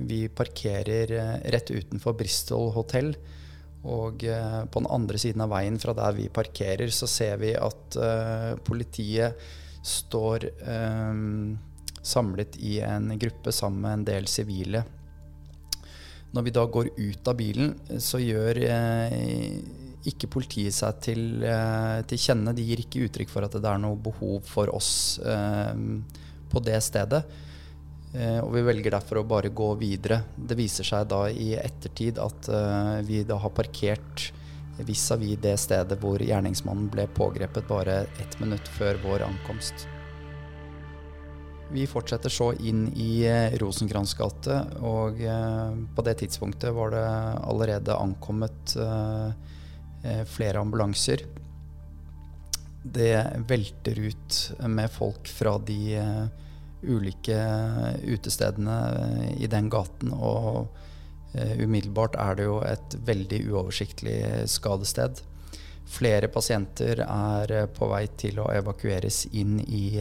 Vi 0.00 0.24
parkerer 0.32 1.12
rett 1.52 1.70
utenfor 1.70 2.16
Bristol 2.18 2.72
hotell 2.74 3.12
og 3.88 4.24
eh, 4.28 4.60
på 4.68 4.82
den 4.82 4.90
andre 4.92 5.18
siden 5.20 5.40
av 5.44 5.52
veien 5.54 5.78
fra 5.80 5.94
der 5.96 6.16
vi 6.18 6.28
parkerer, 6.28 6.90
så 6.92 7.08
ser 7.08 7.38
vi 7.40 7.54
at 7.56 7.96
eh, 7.96 8.52
politiet 8.64 9.40
står 9.86 10.44
eh, 10.44 11.20
samlet 12.00 12.58
i 12.60 12.78
en 12.84 13.12
gruppe 13.20 13.52
sammen 13.52 13.80
med 13.86 13.98
en 13.98 14.08
del 14.10 14.28
sivile. 14.28 14.84
Når 16.30 16.46
vi 16.46 16.54
da 16.54 16.64
går 16.64 16.92
ut 16.96 17.28
av 17.28 17.36
bilen, 17.36 17.72
så 17.98 18.20
gjør 18.22 18.60
ikke 20.06 20.28
politiet 20.30 20.76
seg 20.76 21.00
til, 21.02 21.24
til, 21.42 22.20
kjenne. 22.22 22.54
De 22.54 22.62
gir 22.62 22.84
ikke 22.84 23.02
uttrykk 23.08 23.32
for 23.32 23.42
at 23.48 23.56
det 23.56 23.66
er 23.66 23.80
noe 23.82 23.98
behov 23.98 24.46
for 24.46 24.70
oss 24.70 25.18
på 25.18 26.62
det 26.62 26.78
stedet. 26.86 27.24
Eh, 28.10 28.40
og 28.42 28.50
vi 28.56 28.64
velger 28.66 28.96
derfor 28.96 29.20
å 29.20 29.28
bare 29.28 29.52
gå 29.54 29.68
videre. 29.78 30.24
Det 30.34 30.58
viser 30.58 30.86
seg 30.86 31.06
da 31.12 31.26
i 31.30 31.52
ettertid 31.58 32.18
at 32.18 32.50
eh, 32.50 32.98
vi 33.06 33.22
da 33.26 33.38
har 33.38 33.54
parkert 33.54 34.30
vis-à-vis 34.80 35.38
det 35.42 35.54
stedet 35.60 35.98
hvor 36.00 36.22
gjerningsmannen 36.24 36.88
ble 36.90 37.04
pågrepet 37.14 37.68
bare 37.68 38.02
ett 38.22 38.38
minutt 38.42 38.66
før 38.78 38.98
vår 39.04 39.26
ankomst. 39.28 39.86
Vi 41.70 41.84
fortsetter 41.86 42.32
så 42.34 42.50
inn 42.58 42.88
i 42.98 43.22
eh, 43.30 43.54
Rosenkrantz 43.62 44.16
gate, 44.18 44.58
og 44.82 45.22
på 45.94 46.06
det 46.08 46.16
tidspunktet 46.24 46.74
var 46.74 46.96
det 46.96 47.06
allerede 47.46 47.94
ankommet 47.94 48.74
flere 50.32 50.58
ambulanser. 50.64 51.22
Det 52.82 53.14
velter 53.46 53.98
ut 54.00 54.38
med 54.72 54.90
folk 54.90 55.28
fra 55.28 55.58
de 55.60 56.00
ulike 56.82 57.38
utestedene 58.08 58.76
i 59.36 59.48
den 59.50 59.68
gaten, 59.72 60.14
og 60.14 60.70
umiddelbart 61.34 62.16
er 62.18 62.38
det 62.38 62.46
jo 62.48 62.56
et 62.66 62.96
veldig 63.06 63.40
uoversiktlig 63.52 64.16
skadested. 64.50 65.20
Flere 65.90 66.30
pasienter 66.32 67.04
er 67.04 67.68
på 67.76 67.90
vei 67.92 68.06
til 68.18 68.40
å 68.42 68.48
evakueres 68.54 69.26
inn 69.30 69.60
i 69.62 70.00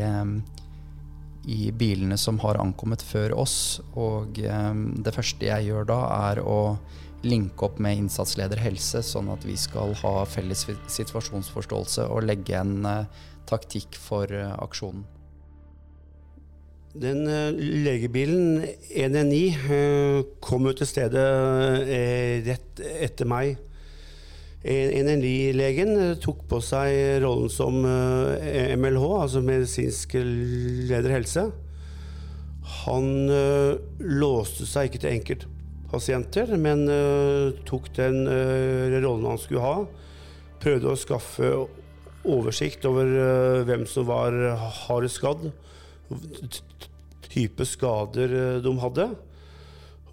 i 1.50 1.72
bilene 1.72 2.18
som 2.18 2.40
har 2.40 2.60
ankommet 2.62 3.02
før 3.02 3.34
oss. 3.42 3.82
Og 3.98 4.40
eh, 4.44 4.74
det 5.04 5.14
første 5.16 5.50
jeg 5.50 5.70
gjør 5.70 5.88
da, 5.90 6.00
er 6.30 6.44
å 6.44 6.78
linke 7.26 7.68
opp 7.68 7.80
med 7.84 8.00
innsatsleder 8.00 8.62
helse, 8.64 9.02
sånn 9.04 9.32
at 9.34 9.44
vi 9.48 9.58
skal 9.60 9.96
ha 10.04 10.14
felles 10.30 10.66
situasjonsforståelse 10.88 12.08
og 12.08 12.28
legge 12.28 12.60
en 12.60 12.86
eh, 12.88 13.24
taktikk 13.50 13.98
for 14.00 14.32
eh, 14.32 14.54
aksjonen. 14.62 15.08
Den 16.98 17.26
legebilen 17.86 18.64
119 18.90 20.24
kom 20.42 20.66
jo 20.66 20.74
til 20.80 20.90
stedet 20.90 21.26
rett 22.48 22.82
etter 22.82 23.30
meg. 23.30 23.60
NNI-legen 24.60 25.94
eh, 25.96 26.18
tok 26.20 26.42
på 26.52 26.60
seg 26.60 27.22
rollen 27.24 27.48
som 27.54 27.78
MLH, 27.80 29.06
eh, 29.06 29.22
altså 29.22 29.44
medisinsk 29.46 30.18
leder 30.20 31.14
helse. 31.16 31.46
Han 32.84 33.30
låste 34.00 34.68
seg 34.70 34.90
ikke 34.90 35.02
til 35.04 35.16
enkeltpasienter, 35.16 36.52
men 36.62 36.84
tok 37.66 37.90
den 37.98 38.28
rollen 39.02 39.26
han 39.26 39.42
skulle 39.42 39.64
ha. 39.64 39.80
Prøvde 40.62 40.92
å 40.92 41.00
skaffe 41.00 41.50
oversikt 42.30 42.86
over 42.86 43.64
hvem 43.66 43.88
som 43.90 44.06
var 44.12 44.38
hardest 44.86 45.18
skadd, 45.18 45.50
type 47.30 47.66
skader 47.68 48.62
de 48.64 48.76
hadde. 48.82 49.10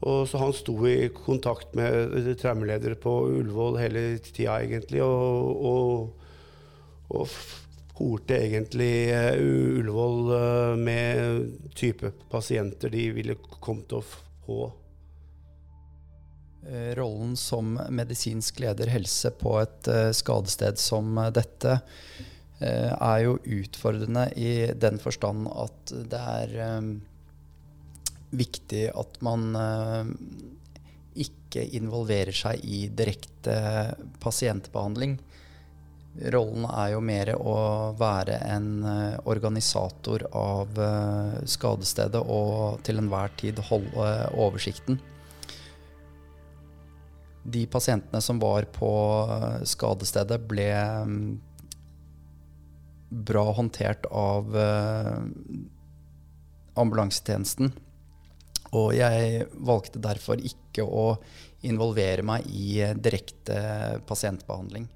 Og 0.07 0.27
så 0.29 0.39
han 0.39 0.53
sto 0.55 0.75
i 0.89 1.09
kontakt 1.15 1.73
med 1.79 2.29
traumeledere 2.41 2.99
på 3.01 3.15
Ullevål 3.39 3.79
hele 3.81 4.03
tida, 4.21 4.59
egentlig. 4.61 5.01
Og, 5.03 5.63
og, 5.73 6.27
og 7.17 7.31
horte 7.97 8.37
egentlig 8.37 9.11
eh, 9.13 9.39
Ullevål 9.41 10.33
eh, 10.37 10.75
med 10.77 11.53
type 11.77 12.13
pasienter 12.31 12.93
de 12.93 13.09
ville 13.17 13.39
kommet 13.61 13.89
til 13.91 14.03
å 14.03 14.09
få. 14.47 14.67
Eh, 16.67 16.93
rollen 16.99 17.37
som 17.41 17.77
medisinsk 17.95 18.61
leder 18.61 18.93
helse 18.93 19.33
på 19.41 19.57
et 19.63 19.91
skadested 20.17 20.81
som 20.83 21.17
dette 21.33 21.81
er 22.61 23.19
jo 23.21 23.37
utfordrende 23.59 24.31
i 24.41 24.73
den 24.73 24.97
forstand 25.03 25.49
at 25.53 25.93
det 26.11 26.21
er 26.21 26.85
viktig 28.37 28.87
at 28.97 29.19
man 29.25 29.51
uh, 29.53 30.09
ikke 31.17 31.67
involverer 31.77 32.33
seg 32.37 32.65
i 32.65 32.87
direkte 32.89 33.57
pasientbehandling. 34.23 35.19
Rollen 36.33 36.65
er 36.71 36.95
jo 36.95 37.03
mer 37.05 37.35
å 37.37 37.59
være 37.97 38.39
en 38.49 38.71
organisator 39.29 40.25
av 40.33 40.81
skadestedet 41.45 42.23
og 42.25 42.81
til 42.89 43.03
enhver 43.03 43.33
tid 43.37 43.61
holde 43.69 44.09
oversikten. 44.33 44.97
De 47.47 47.67
pasientene 47.71 48.21
som 48.25 48.41
var 48.43 48.67
på 48.75 48.91
skadestedet, 49.69 50.41
ble 50.51 50.67
um, 51.07 51.21
bra 53.09 53.45
håndtert 53.57 54.07
av 54.11 54.57
ambulansetjenesten. 56.77 57.71
Og 58.77 58.91
jeg 58.97 59.47
valgte 59.67 60.03
derfor 60.03 60.43
ikke 60.43 60.85
å 60.85 61.07
involvere 61.67 62.25
meg 62.27 62.47
i 62.51 62.83
direkte 63.01 64.01
pasientbehandling. 64.09 64.89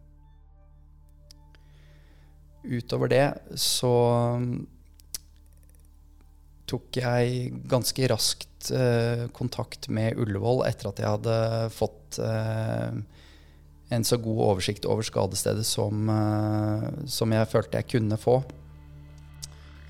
Utover 2.61 3.09
det 3.09 3.25
så 3.57 3.95
tok 6.71 7.01
jeg 7.01 7.55
ganske 7.71 8.11
raskt 8.13 8.71
eh, 8.75 9.27
kontakt 9.35 9.89
med 9.91 10.19
Ullevål 10.21 10.63
etter 10.69 10.91
at 10.91 11.01
jeg 11.01 11.15
hadde 11.17 11.39
fått 11.75 12.21
eh, 12.23 13.01
en 13.91 14.05
så 14.07 14.17
god 14.23 14.41
oversikt 14.47 14.87
over 14.87 15.03
skadestedet 15.03 15.67
som, 15.67 16.09
eh, 16.09 16.89
som 17.11 17.33
jeg 17.35 17.51
følte 17.51 17.81
jeg 17.83 17.91
kunne 17.97 18.19
få. 18.21 18.41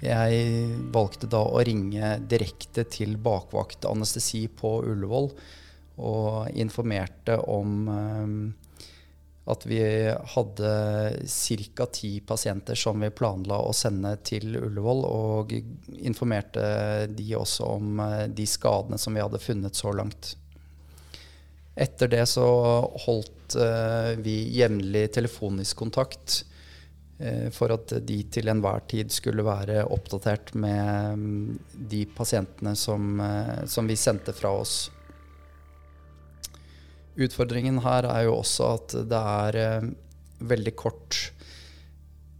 Jeg 0.00 0.68
valgte 0.94 1.28
da 1.28 1.42
å 1.44 1.60
ringe 1.60 2.14
direkte 2.24 2.86
til 2.88 3.18
bakvakt 3.20 3.84
anestesi 3.84 4.46
på 4.48 4.78
Ullevål 4.88 5.28
og 6.00 6.56
informerte 6.56 7.36
om 7.52 7.74
um, 7.88 8.38
at 9.50 9.66
vi 9.68 9.82
hadde 10.08 10.70
ca. 11.76 11.86
ti 11.92 12.12
pasienter 12.24 12.78
som 12.78 13.04
vi 13.04 13.10
planla 13.12 13.58
å 13.60 13.74
sende 13.76 14.14
til 14.24 14.56
Ullevål, 14.56 15.04
og 15.04 15.52
informerte 15.98 16.64
de 17.12 17.26
også 17.36 17.68
om 17.76 18.00
uh, 18.00 18.24
de 18.24 18.46
skadene 18.48 18.96
som 18.96 19.12
vi 19.12 19.20
hadde 19.20 19.42
funnet 19.42 19.76
så 19.76 19.92
langt. 19.92 20.32
Etter 21.76 22.08
det 22.08 22.24
så 22.32 22.48
holdt 23.04 23.36
uh, 23.58 24.14
vi 24.20 24.42
jevnlig 24.58 25.08
telefonisk 25.16 25.78
kontakt 25.80 26.42
Eh, 27.20 27.50
for 27.52 27.74
at 27.74 27.92
de 28.08 28.16
til 28.32 28.48
enhver 28.48 28.80
tid 28.88 29.12
skulle 29.12 29.44
være 29.44 29.82
oppdatert 29.92 30.54
med 30.56 31.20
mm, 31.20 31.58
de 31.90 32.06
pasientene 32.16 32.72
som, 32.80 33.18
eh, 33.20 33.66
som, 33.68 33.90
vi 33.90 33.96
sendte 34.00 34.32
fra 34.32 34.54
oss. 34.62 34.88
Utfordringen 37.20 37.82
her 37.84 38.08
er 38.08 38.24
jo 38.24 38.38
også 38.38 38.70
at 38.78 38.96
det 39.10 39.20
er 39.20 39.60
eh, 39.60 39.90
veldig 40.48 40.74
kort 40.80 41.18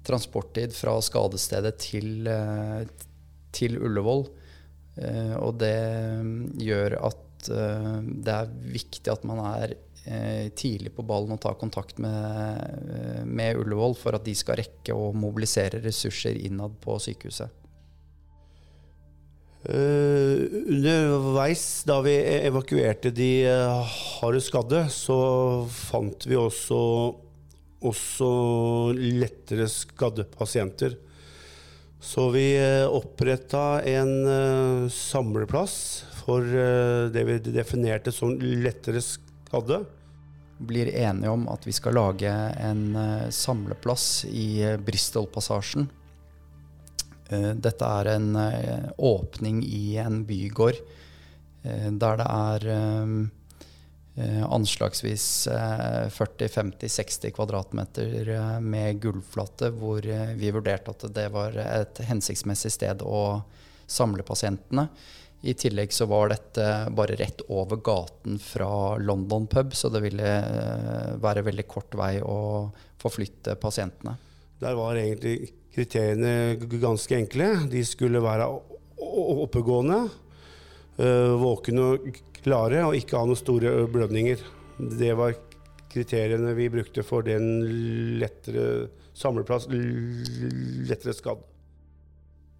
transporttid 0.09 0.73
fra 0.73 0.96
skadestedet 1.05 1.75
til, 1.85 2.25
til 3.55 3.77
Ullevål. 3.77 4.25
Og 5.44 5.53
det 5.61 5.77
mm, 6.25 6.33
gjør 6.64 6.96
at 7.11 7.27
det 7.51 8.33
er 8.33 8.49
viktig 8.73 9.12
at 9.12 9.23
man 9.29 9.38
er 9.44 9.77
Eh, 9.77 9.89
tidlig 10.59 10.92
på 10.96 11.05
ballen 11.07 11.37
og 11.37 11.40
ta 11.42 11.53
kontakt 11.59 12.01
med, 12.03 12.61
eh, 12.90 13.25
med, 13.25 13.59
Ullevål 13.61 13.96
for 13.99 14.16
at 14.16 14.27
de 14.27 14.35
skal 14.37 14.61
rekke 14.61 14.96
å 14.96 15.11
mobilisere 15.16 15.83
ressurser 15.85 16.38
innad 16.38 16.79
på 16.83 16.99
sykehuset? 17.03 17.57
Uh, 19.61 20.40
underveis, 20.73 21.83
da 21.85 21.99
vi 22.01 22.14
evakuerte 22.16 23.11
de 23.12 23.44
uh, 23.44 23.83
harde 23.85 24.40
skadde, 24.40 24.87
så 24.88 25.18
fant 25.68 26.25
vi 26.25 26.38
også, 26.40 26.79
også 27.85 28.31
lettere 28.96 29.68
skadde 29.68 30.25
pasienter. 30.33 30.96
Så 32.01 32.31
vi 32.33 32.55
oppretta 32.88 33.83
en 33.85 34.88
samleplass 34.88 35.75
for 36.23 36.46
det 37.12 37.25
vi 37.29 37.35
definerte 37.53 38.09
som 38.16 38.33
lettere 38.40 39.03
skadde. 39.05 39.83
Blir 40.61 40.90
enige 40.92 41.33
om 41.33 41.46
at 41.49 41.66
vi 41.66 41.73
skal 41.73 41.96
lage 41.96 42.31
en 42.61 42.85
uh, 42.96 43.31
samleplass 43.33 44.25
i 44.29 44.77
Bristolpassasjen. 44.85 45.88
Uh, 47.31 47.53
dette 47.57 47.90
er 48.01 48.14
en 48.16 48.31
åpning 48.99 49.62
i 49.64 49.96
en 50.03 50.25
bygård 50.29 50.81
der 51.61 52.16
det 52.16 52.25
er 52.25 52.62
anslagsvis 54.49 55.25
40-50-60 56.16 57.35
kvadratmeter 57.37 58.31
med 58.64 58.96
gulvflate, 59.03 59.68
hvor 59.77 60.09
vi 60.40 60.53
vurderte 60.57 60.94
at 60.94 61.05
det 61.12 61.27
var 61.35 61.59
et 61.61 62.01
hensiktsmessig 62.09 62.73
sted 62.73 63.05
å 63.05 63.42
samle 63.85 64.25
pasientene. 64.25 64.87
I 65.40 65.55
tillegg 65.57 65.92
så 65.92 66.05
var 66.11 66.29
dette 66.29 66.64
bare 66.92 67.16
rett 67.16 67.40
over 67.48 67.81
gaten 67.81 68.37
fra 68.42 68.98
London 69.00 69.46
pub, 69.48 69.72
så 69.72 69.88
det 69.88 70.03
ville 70.05 70.33
eh, 70.37 71.14
være 71.22 71.46
veldig 71.46 71.64
kort 71.70 71.96
vei 71.96 72.18
å 72.20 72.68
forflytte 73.00 73.57
pasientene. 73.61 74.18
Der 74.61 74.76
var 74.76 75.00
egentlig 75.00 75.55
kriteriene 75.72 76.59
ganske 76.61 77.16
enkle. 77.16 77.55
De 77.72 77.81
skulle 77.88 78.20
være 78.20 78.50
oppegående, 79.00 80.03
eh, 81.00 81.33
våkne 81.40 81.87
og 81.87 82.20
klare 82.42 82.85
og 82.85 82.98
ikke 82.98 83.16
ha 83.16 83.24
noen 83.24 83.40
store 83.40 83.87
blødninger. 83.88 84.44
Det 85.00 85.14
var 85.16 85.38
kriteriene 85.90 86.53
vi 86.55 86.68
brukte 86.72 87.03
for 87.03 87.24
den 87.24 88.18
lettere 88.20 88.90
samleplass, 89.16 89.66
lettere 89.72 91.16
skadd. 91.16 91.40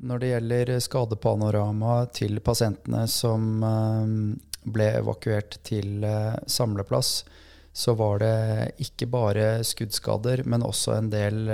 Når 0.01 0.21
det 0.21 0.31
gjelder 0.31 0.73
skadepanorama 0.81 1.97
til 2.17 2.41
pasientene 2.45 3.05
som 3.11 3.65
eh, 3.67 4.15
ble 4.73 4.89
evakuert 5.01 5.59
til 5.67 6.05
eh, 6.07 6.39
samleplass, 6.49 7.25
så 7.73 7.95
var 7.95 8.23
det 8.23 8.37
ikke 8.83 9.07
bare 9.13 9.51
skuddskader, 9.65 10.43
men 10.45 10.67
også 10.67 10.97
en 10.97 11.13
del 11.13 11.51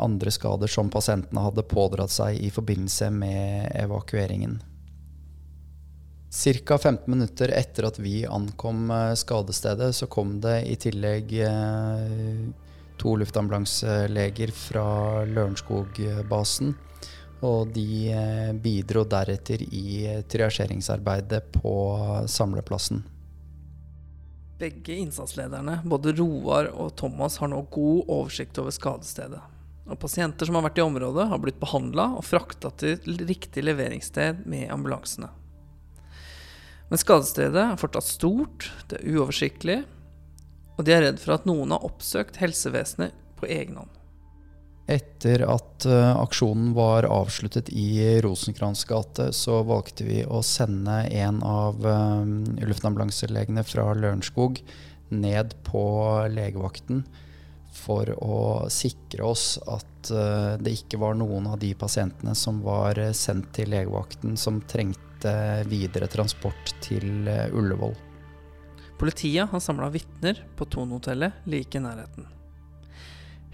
andre 0.00 0.30
skader 0.32 0.70
som 0.72 0.88
pasientene 0.92 1.42
hadde 1.44 1.64
pådratt 1.68 2.12
seg 2.12 2.36
i 2.40 2.48
forbindelse 2.52 3.08
med 3.12 3.66
evakueringen. 3.76 4.58
Ca. 6.30 6.78
15 6.78 7.10
minutter 7.10 7.48
etter 7.48 7.86
at 7.88 7.98
vi 7.98 8.26
ankom 8.26 8.90
eh, 8.90 9.14
skadestedet, 9.16 9.94
så 9.96 10.06
kom 10.06 10.40
det 10.44 10.60
i 10.68 10.76
tillegg 10.76 11.32
eh, 11.40 12.42
to 13.00 13.14
luftambulanseleger 13.16 14.52
fra 14.52 14.84
Lørenskog-basen. 15.24 16.74
Og 17.46 17.70
de 17.70 18.10
eh, 18.10 18.50
bidro 18.58 19.04
deretter 19.06 19.62
i 19.62 20.08
triasjeringsarbeidet 20.26 21.44
på 21.54 21.74
samleplassen. 22.26 23.04
Begge 24.58 24.96
innsatslederne, 24.98 25.76
både 25.86 26.16
Roar 26.18 26.72
og 26.74 26.96
Thomas, 26.98 27.36
har 27.38 27.52
nå 27.52 27.60
god 27.70 28.08
oversikt 28.10 28.58
over 28.58 28.74
skadestedet. 28.74 29.42
Og 29.88 30.00
pasienter 30.02 30.48
som 30.48 30.58
har 30.58 30.66
vært 30.66 30.80
i 30.80 30.84
området, 30.84 31.28
har 31.30 31.40
blitt 31.40 31.60
behandla 31.62 32.10
og 32.18 32.26
frakta 32.26 32.72
til 32.80 33.22
riktig 33.22 33.62
leveringssted 33.62 34.42
med 34.50 34.66
ambulansene. 34.74 35.30
Men 36.88 37.00
skadestedet 37.00 37.62
er 37.62 37.78
fortsatt 37.78 38.08
stort, 38.08 38.66
det 38.90 38.98
er 38.98 39.14
uoversiktlig, 39.14 39.78
og 40.74 40.86
de 40.88 40.94
er 40.94 41.04
redd 41.06 41.22
for 41.22 41.36
at 41.36 41.46
noen 41.48 41.74
har 41.74 41.86
oppsøkt 41.86 42.40
helsevesenet 42.42 43.14
på 43.38 43.46
egen 43.46 43.78
hånd. 43.78 43.97
Etter 44.88 45.42
at 45.44 45.84
uh, 45.84 46.16
aksjonen 46.16 46.70
var 46.72 47.04
avsluttet 47.04 47.68
i 47.68 48.16
Rosenkrantz 48.24 48.86
gate, 48.88 49.32
så 49.36 49.60
valgte 49.68 50.06
vi 50.06 50.22
å 50.24 50.40
sende 50.40 51.02
en 51.12 51.42
av 51.44 51.84
uh, 51.84 52.24
luftambulanselegene 52.64 53.64
fra 53.68 53.90
Lørenskog 53.92 54.62
ned 55.12 55.52
på 55.68 55.82
legevakten 56.32 57.02
for 57.78 58.08
å 58.16 58.38
sikre 58.72 59.28
oss 59.28 59.58
at 59.68 60.10
uh, 60.12 60.56
det 60.56 60.72
ikke 60.78 61.02
var 61.04 61.20
noen 61.20 61.50
av 61.52 61.60
de 61.60 61.74
pasientene 61.76 62.32
som 62.32 62.62
var 62.64 62.96
sendt 63.12 63.52
til 63.60 63.68
legevakten 63.74 64.40
som 64.40 64.62
trengte 64.72 65.36
videre 65.68 66.06
transport 66.08 66.72
til 66.80 67.28
eh, 67.28 67.50
Ullevål. 67.52 67.96
Politiet 68.98 69.50
har 69.50 69.60
samla 69.62 69.90
vitner 69.92 70.44
på 70.56 70.66
Thon-hotellet 70.70 71.44
like 71.50 71.78
i 71.78 71.82
nærheten. 71.82 72.37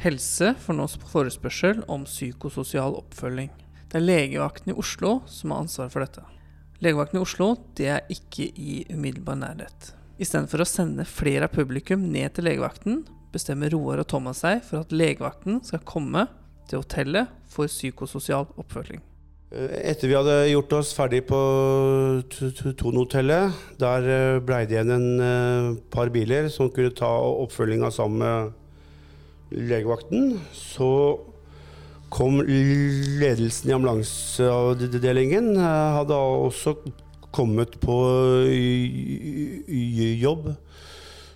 Helse 0.03 0.55
får 0.61 0.77
nå 0.79 0.87
forespørsel 1.13 1.85
om 1.91 2.05
psykososial 2.09 2.97
oppfølging. 2.99 3.51
Det 3.89 4.01
er 4.01 4.05
legevakten 4.05 4.73
i 4.73 4.79
Oslo 4.79 5.21
som 5.31 5.53
har 5.55 5.65
ansvaret 5.65 5.95
for 5.95 6.05
dette. 6.05 6.25
Legevakten 6.83 7.21
i 7.21 7.25
Oslo 7.25 7.53
det 7.79 7.91
er 7.95 8.09
ikke 8.13 8.49
i 8.51 8.83
umiddelbar 8.91 9.39
nærhet. 9.39 9.93
Istedenfor 10.19 10.63
å 10.63 10.69
sende 10.69 11.07
flere 11.09 11.49
av 11.49 11.55
publikum 11.55 12.05
ned 12.11 12.35
til 12.35 12.49
legevakten, 12.49 13.03
bestemmer 13.35 13.73
Roar 13.75 14.03
og 14.03 14.09
Thomas 14.11 14.45
seg 14.45 14.63
for 14.67 14.85
at 14.85 14.95
legevakten 14.95 15.63
skal 15.67 15.83
komme 15.87 16.29
til 16.71 16.83
hotellet 16.83 17.31
for 17.51 17.71
psykososial 17.71 18.47
oppfølging. 18.61 19.03
Eh, 19.55 19.79
etter 19.91 20.11
vi 20.11 20.17
hadde 20.19 20.37
gjort 20.51 20.75
oss 20.81 20.93
ferdig 20.97 21.23
på 21.29 21.39
Thon-hotellet, 22.31 23.55
der 23.81 24.11
eh, 24.11 24.43
blei 24.45 24.65
det 24.67 24.79
igjen 24.79 24.95
en 24.95 25.09
eh, 25.23 25.71
par 25.95 26.11
biler 26.15 26.51
som 26.53 26.73
kunne 26.75 26.95
ta 26.97 27.11
oppfølginga 27.45 27.91
sammen 27.95 28.23
med 28.25 28.61
legevakten. 29.51 30.41
Så 30.53 31.21
kom 32.15 32.41
ledelsen 32.47 33.71
i 33.71 33.75
ambulanseavdelingen. 33.75 35.57
Hadde 35.59 36.15
også 36.15 36.77
kommet 37.35 37.81
på 37.83 37.99
jobb. 40.21 40.55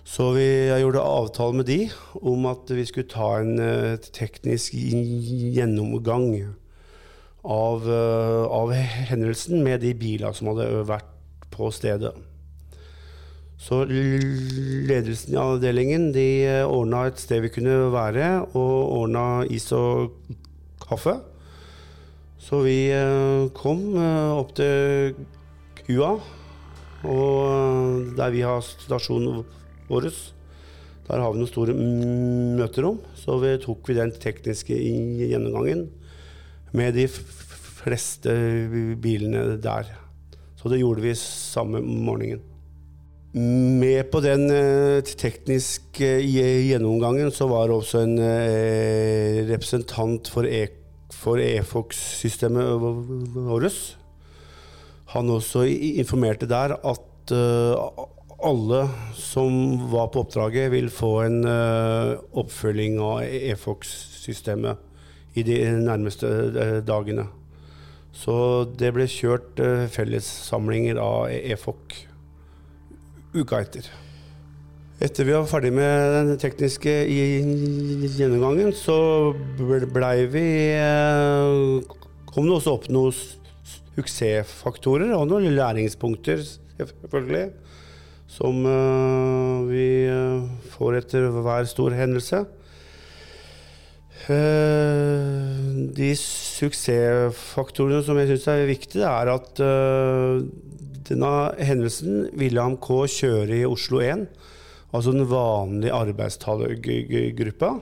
Så 0.09 0.31
vi 0.33 0.47
gjorde 0.81 1.03
avtale 1.05 1.59
med 1.59 1.67
de 1.69 1.83
om 2.17 2.47
at 2.49 2.71
vi 2.73 2.85
skulle 2.87 3.11
ta 3.11 3.35
en 3.43 3.59
teknisk 4.15 4.73
gjennomgang 4.73 6.55
av, 7.43 7.85
eh, 7.89 8.43
av 8.45 8.71
hendelsen 9.11 9.63
med 9.63 9.81
de 9.81 9.93
bilene 9.93 10.33
som 10.35 10.51
hadde 10.51 10.83
vært 10.87 11.13
på 11.53 11.71
stedet. 11.71 12.13
Så 13.59 13.81
ledelsen 13.83 15.33
i 15.35 15.39
avdelingen 15.39 16.13
de 16.15 16.27
eh, 16.47 16.63
ordna 16.63 17.03
et 17.09 17.19
sted 17.19 17.43
vi 17.43 17.51
kunne 17.51 17.75
være, 17.91 18.29
og 18.55 18.75
ordna 19.01 19.43
is 19.51 19.67
og 19.75 20.15
kaffe. 20.85 21.17
Så 22.39 22.61
vi 22.63 22.77
eh, 22.95 23.49
kom 23.57 23.83
opp 23.99 24.53
til 24.57 25.17
kua, 25.83 26.13
og 27.03 28.11
der 28.15 28.31
vi 28.31 28.45
har 28.47 28.63
stasjonen 28.63 29.43
vår. 29.91 30.07
Der 31.09 31.19
har 31.19 31.33
vi 31.33 31.41
noen 31.41 31.51
store 31.51 31.75
møterom, 31.75 33.01
så 33.17 33.39
vi 33.43 33.57
tok 33.59 33.89
vi 33.89 33.97
den 33.97 34.13
tekniske 34.23 34.77
gjennomgangen 34.77 35.87
med 36.71 36.95
de 36.95 37.09
fleste 37.09 38.35
bilene 39.01 39.57
der. 39.59 39.89
Så 40.59 40.71
det 40.71 40.79
gjorde 40.79 41.03
vi 41.03 41.15
samme 41.17 41.81
morgenen. 41.83 42.48
Med 43.31 44.07
på 44.09 44.23
den 44.25 44.47
eh, 44.49 45.05
tekniske 45.05 46.07
gjennomgangen 46.25 47.29
så 47.29 47.45
var 47.51 47.67
det 47.69 47.75
også 47.77 48.01
en 48.01 48.15
eh, 48.17 49.45
representant 49.51 50.31
for, 50.33 50.49
e 50.49 50.65
EFOX-systemet 51.59 52.81
vårt. 53.35 53.97
Han 55.13 55.29
også 55.29 55.67
informerte 55.69 56.49
der 56.49 56.73
at 56.73 57.33
eh, 57.35 58.01
alle 58.41 58.81
som 59.13 59.77
var 59.91 60.09
på 60.09 60.25
oppdraget, 60.25 60.71
vil 60.71 60.89
få 60.89 61.13
en 61.27 61.43
oppfølging 61.45 62.97
av 63.03 63.21
EFOX-systemet 63.27 64.77
i 65.37 65.43
de 65.43 65.59
nærmeste 65.83 66.81
dagene. 66.87 67.27
Så 68.15 68.65
det 68.79 68.93
ble 68.95 69.09
kjørt 69.11 69.59
fellessamlinger 69.91 70.97
av 71.03 71.27
EFOK 71.35 72.08
uka 73.33 73.61
etter. 73.61 73.85
Etter 74.99 75.23
vi 75.27 75.31
var 75.35 75.45
ferdig 75.47 75.71
med 75.71 76.13
den 76.15 76.39
tekniske 76.41 76.91
gjennomgangen, 77.07 78.73
så 78.75 79.31
blei 79.93 80.25
vi 80.27 80.45
uh, 80.75 81.79
kom 82.27 82.49
det 82.49 82.57
også 82.57 82.73
opp 82.75 82.89
noen 82.91 83.15
suksessfaktorer 83.95 85.13
og 85.15 85.29
noen 85.29 85.55
læringspunkter, 85.55 86.43
selvfølgelig, 86.79 87.45
som 88.29 88.59
uh, 88.67 89.63
vi 89.69 89.87
får 90.75 90.99
etter 90.99 91.29
hver 91.37 91.69
stor 91.69 91.95
hendelse. 91.95 92.43
De 94.29 96.09
suksessfaktorene 96.19 98.03
som 98.05 98.19
jeg 98.19 98.29
syns 98.33 98.47
er 98.51 98.67
viktige, 98.67 99.07
er 99.07 99.31
at 99.31 99.61
denne 101.09 101.31
hendelsen 101.57 102.27
ville 102.37 102.61
AMK 102.61 102.89
kjøre 103.09 103.61
i 103.61 103.67
Oslo 103.67 104.01
1, 104.05 104.27
altså 104.93 105.13
den 105.15 105.27
vanlige 105.29 105.95
arbeidstalergruppa. 105.95 107.73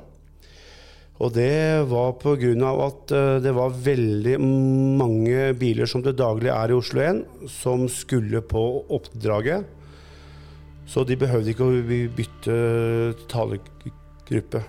Og 1.17 1.33
det 1.33 1.87
var 1.89 2.13
pga. 2.21 2.71
at 2.85 3.11
uh, 3.11 3.41
det 3.41 3.53
var 3.57 3.73
veldig 3.73 4.37
mange 4.39 5.53
biler 5.57 5.89
som 5.89 6.03
til 6.05 6.13
daglig 6.13 6.51
er 6.53 6.69
i 6.69 6.77
Oslo 6.77 7.01
1, 7.01 7.23
som 7.49 7.87
skulle 7.89 8.41
på 8.41 8.85
oppdraget. 8.89 9.65
Så 10.87 11.03
de 11.03 11.17
behøvde 11.19 11.51
ikke 11.51 11.67
å 11.67 11.81
bytte 12.15 12.57
talergruppe. 13.27 14.61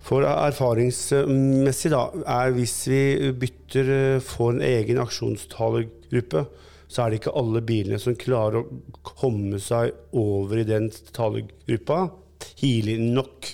For 0.00 0.24
erfaringsmessig 0.24 1.90
da, 1.92 2.06
er 2.24 2.54
hvis 2.56 2.76
vi 2.88 3.02
bytter, 3.36 3.90
eh, 3.96 4.22
får 4.24 4.54
en 4.54 4.62
egen 4.64 5.00
aksjonstalergruppe, 5.02 6.44
så 6.90 7.04
er 7.04 7.10
det 7.12 7.20
ikke 7.20 7.36
alle 7.38 7.62
bilene 7.62 8.00
som 8.02 8.18
klarer 8.18 8.64
å 8.64 9.02
komme 9.06 9.60
seg 9.62 9.94
over 10.16 10.58
i 10.58 10.66
den 10.66 10.88
talegruppa 11.14 12.08
tidlig 12.42 12.98
nok. 13.00 13.52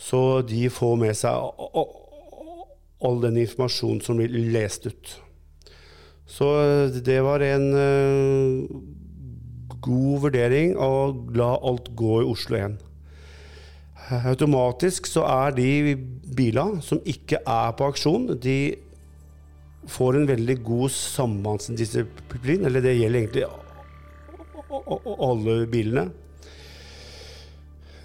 Så 0.00 0.20
de 0.48 0.64
får 0.72 0.94
med 1.02 1.18
seg 1.18 1.36
all 3.00 3.20
den 3.20 3.36
informasjonen 3.42 4.00
som 4.04 4.20
blir 4.20 4.32
lest 4.54 4.88
ut. 4.88 5.12
Så 6.30 6.48
eh, 6.62 7.00
det 7.04 7.18
var 7.26 7.42
en 7.44 7.66
uh, 7.74 8.80
god 9.82 10.24
vurdering 10.24 10.76
å 10.78 11.10
la 11.36 11.50
alt 11.58 11.90
gå 11.98 12.20
i 12.22 12.28
Oslo 12.30 12.56
1. 12.60 12.78
Automatisk 14.32 15.06
så 15.06 15.22
er 15.28 15.52
de 15.54 15.96
bilene 16.36 16.80
som 16.82 17.02
ikke 17.06 17.42
er 17.46 17.74
på 17.78 17.90
aksjon, 17.92 18.30
de 18.42 18.58
får 19.88 20.16
en 20.16 20.28
veldig 20.28 20.56
god 20.66 20.90
sambandsdisiplin. 20.92 22.66
Eller 22.66 22.84
det 22.84 22.98
gjelder 22.98 23.20
egentlig 23.22 23.46
alle 24.70 25.66
bilene. 25.70 26.10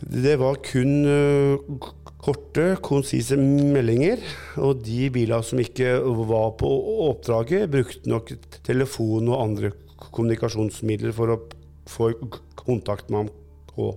Det 0.06 0.36
var 0.38 0.60
kun 0.62 1.06
uh, 1.08 1.78
korte, 2.22 2.76
konsise 2.86 3.38
meldinger. 3.40 4.22
Og 4.62 4.84
de 4.86 5.10
bilene 5.14 5.46
som 5.46 5.62
ikke 5.62 5.98
var 6.30 6.56
på 6.60 6.70
oppdraget, 7.10 7.70
brukte 7.74 8.12
nok 8.12 8.34
telefon 8.66 9.32
og 9.32 9.42
andre 9.42 9.74
kommunikasjonsmidler 10.06 11.16
for 11.16 11.34
å 11.34 11.42
få 11.90 12.12
kontakt 12.60 13.10
med 13.10 13.26
ham 13.26 13.32
på. 13.72 13.94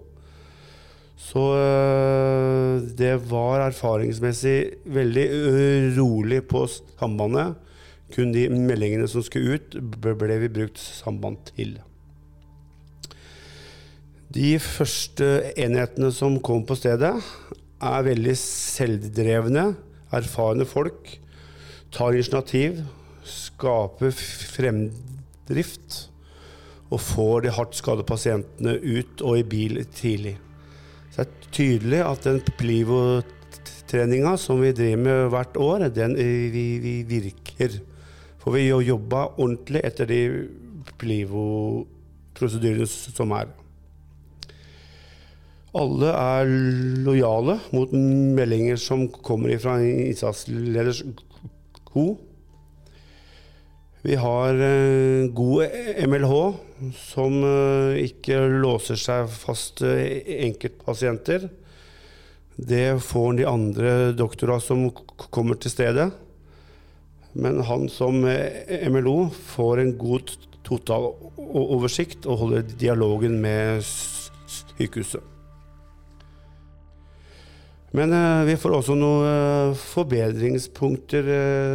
Så 1.18 1.44
uh, 1.50 2.78
det 2.98 3.16
var 3.28 3.66
erfaringsmessig 3.68 4.58
veldig 4.86 5.26
rolig 5.98 6.44
på 6.48 6.64
sambandet. 6.70 7.67
Kun 8.14 8.32
de 8.32 8.46
meldingene 8.48 9.08
som 9.10 9.24
skulle 9.24 9.58
ut, 9.58 9.76
ble 10.00 10.38
vi 10.40 10.48
brukt 10.52 10.80
samband 10.80 11.42
til. 11.52 11.76
De 14.32 14.58
første 14.60 15.26
enhetene 15.56 16.10
som 16.12 16.36
kom 16.44 16.64
på 16.68 16.76
stedet, 16.76 17.14
er 17.78 18.04
veldig 18.04 18.34
selvdrevne, 18.36 19.64
erfarne 20.12 20.66
folk. 20.68 21.14
Tar 21.94 22.16
initiativ, 22.16 22.82
skaper 23.28 24.12
fremdrift 24.12 26.08
og 26.88 27.00
får 27.04 27.44
de 27.44 27.52
hardt 27.52 27.76
skadde 27.76 28.04
pasientene 28.08 28.76
ut 28.80 29.24
og 29.24 29.40
i 29.40 29.48
bil 29.48 29.80
tidlig. 29.96 30.36
Så 31.12 31.24
det 31.24 31.28
er 31.28 31.52
tydelig 31.52 32.00
at 32.04 32.24
den 32.24 32.40
Plivo-treninga 32.60 34.36
som 34.40 34.60
vi 34.64 34.72
driver 34.76 35.04
med 35.04 35.28
hvert 35.32 35.60
år, 35.60 35.88
den 35.92 36.16
vi, 36.16 36.66
vi 36.82 36.96
virker. 37.08 37.80
For 38.48 38.54
vi 38.56 38.70
har 38.72 38.80
jobba 38.80 39.26
ordentlig 39.36 39.82
etter 39.84 40.08
de 40.08 40.18
Plivo-prosedyrene 40.96 42.86
som 42.88 43.32
er. 43.36 43.50
Alle 45.76 46.12
er 46.16 46.52
lojale 47.04 47.58
mot 47.76 47.92
meldinger 47.92 48.80
som 48.80 49.02
kommer 49.12 49.52
fra 49.60 49.74
innsatsleders 49.84 51.02
ko. 51.90 52.06
Vi 54.08 54.16
har 54.16 54.56
uh, 54.56 55.28
god 55.36 55.76
MLH, 56.08 56.32
som 57.02 57.36
uh, 57.44 58.00
ikke 58.00 58.38
låser 58.62 58.96
seg 58.96 59.28
fast 59.28 59.84
uh, 59.84 59.92
enkeltpasienter. 60.48 61.44
Det 62.56 62.96
får 63.10 63.42
de 63.42 63.46
andre 63.52 63.92
doktorene 64.16 64.64
som 64.64 64.86
kommer 65.28 65.60
til 65.60 65.76
stedet. 65.76 66.08
Men 67.32 67.60
han 67.60 67.88
som 67.92 68.24
eh, 68.24 68.88
MLO 68.90 69.28
får 69.30 69.82
en 69.82 69.96
god 69.98 70.32
total 70.66 71.10
oversikt 71.38 72.26
og 72.28 72.42
holder 72.42 72.70
dialogen 72.80 73.38
med 73.42 73.84
sykehuset. 73.84 75.22
Men 77.96 78.12
eh, 78.12 78.44
vi 78.48 78.56
får 78.60 78.78
også 78.80 78.96
noen 78.98 79.26
eh, 79.28 79.82
forbedringspunkter, 79.94 81.32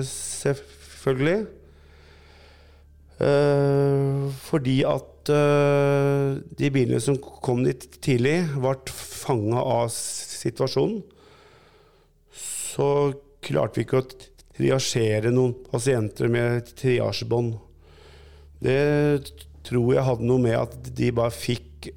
selvfølgelig. 0.09 1.43
Fordi 4.43 4.73
at 4.89 5.29
de 6.59 6.69
bilene 6.75 6.97
som 6.99 7.15
kom 7.15 7.61
dit 7.63 7.85
tidlig, 8.03 8.33
ble 8.59 8.73
fanga 8.91 9.61
av 9.61 9.85
situasjonen. 9.93 10.97
Så 12.35 12.89
klarte 13.45 13.79
vi 13.79 13.85
ikke 13.85 14.01
å 14.01 14.07
triasjere 14.57 15.31
noen 15.33 15.55
pasienter 15.71 16.29
med 16.31 16.69
triasjebånd. 16.77 17.55
Det 18.63 19.33
tror 19.67 19.93
jeg 19.95 20.05
hadde 20.07 20.27
noe 20.27 20.43
med 20.43 20.57
at 20.59 20.91
de 20.95 21.11
bare 21.15 21.33
fikk 21.33 21.89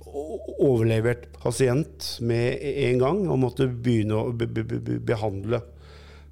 overlevert 0.57 1.29
pasient 1.43 2.17
med 2.25 2.63
en 2.63 3.03
gang 3.03 3.25
og 3.29 3.43
måtte 3.43 3.69
begynne 3.69 4.19
å 4.19 4.35
be 4.35 4.49
be 4.49 4.65
be 4.65 4.99
behandle. 4.99 5.61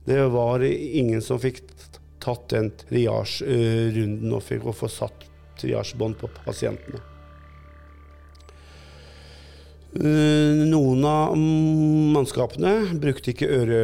Det 0.04 0.20
var 0.32 0.64
ingen 0.64 1.22
som 1.24 1.40
fikk 1.40 1.62
tatt 2.24 2.48
den 2.52 2.70
triasjerunden 2.80 4.32
og 4.32 4.44
fikk 4.44 4.68
få 4.76 4.88
satt 4.90 5.26
triasjebånd 5.60 6.18
på 6.20 6.30
pasientene. 6.44 7.02
Noen 9.94 11.04
av 11.06 11.37
mannskapene 11.38 12.96
brukte 12.98 13.30
ikke 13.30 13.50
øre. 13.60 13.82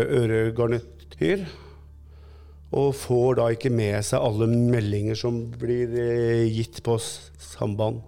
Og 2.70 2.92
får 2.94 3.40
da 3.40 3.48
ikke 3.50 3.72
med 3.74 3.98
seg 4.06 4.22
alle 4.22 4.46
meldinger 4.50 5.18
som 5.18 5.42
blir 5.58 5.90
gitt 6.46 6.78
på 6.86 6.94
samband. 7.02 8.04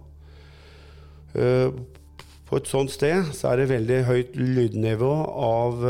På 1.33 2.59
et 2.59 2.69
sånt 2.69 2.93
sted 2.93 3.33
så 3.35 3.49
er 3.51 3.59
det 3.59 3.71
veldig 3.73 3.99
høyt 4.07 4.35
lydnivå 4.39 5.11
av, 5.43 5.83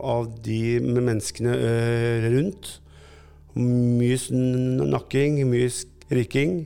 av 0.00 0.30
de 0.44 0.78
menneskene 0.80 1.56
rundt. 2.30 2.76
Mye 3.58 4.18
snakking, 4.22 5.42
mye 5.50 5.72
skriking. 5.74 6.60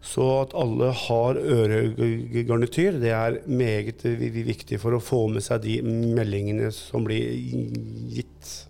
Så 0.00 0.24
at 0.40 0.54
alle 0.56 0.94
har 0.96 1.36
øregarnityr, 1.36 2.96
det 3.02 3.12
er 3.12 3.36
meget 3.44 4.00
viktig 4.48 4.80
for 4.80 4.96
å 4.96 5.02
få 5.04 5.26
med 5.34 5.44
seg 5.44 5.60
de 5.66 5.76
meldingene 5.84 6.70
som 6.72 7.04
blir 7.04 7.36
gitt. 8.16 8.69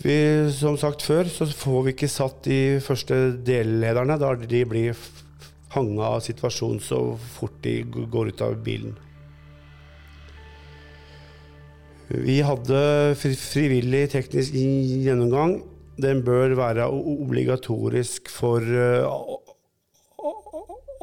Vi, 0.00 0.16
som 0.56 0.78
sagt 0.80 1.02
før, 1.04 1.28
så 1.28 1.44
får 1.44 1.82
vi 1.84 1.92
ikke 1.92 2.08
satt 2.08 2.38
de 2.46 2.78
første 2.80 3.16
dellederne 3.44 4.16
da 4.20 4.32
de 4.38 4.62
blir 4.64 4.96
hanga 5.74 6.14
av 6.16 6.22
situasjonen 6.24 6.80
så 6.82 7.00
fort 7.36 7.58
de 7.64 7.82
går 7.84 8.32
ut 8.32 8.40
av 8.46 8.56
bilen. 8.64 8.94
Vi 12.10 12.40
hadde 12.42 12.80
frivillig 13.18 14.08
teknisk 14.16 14.56
gjennomgang. 14.56 15.60
Den 16.00 16.24
bør 16.26 16.56
være 16.58 16.88
obligatorisk 16.88 18.32
for 18.32 18.64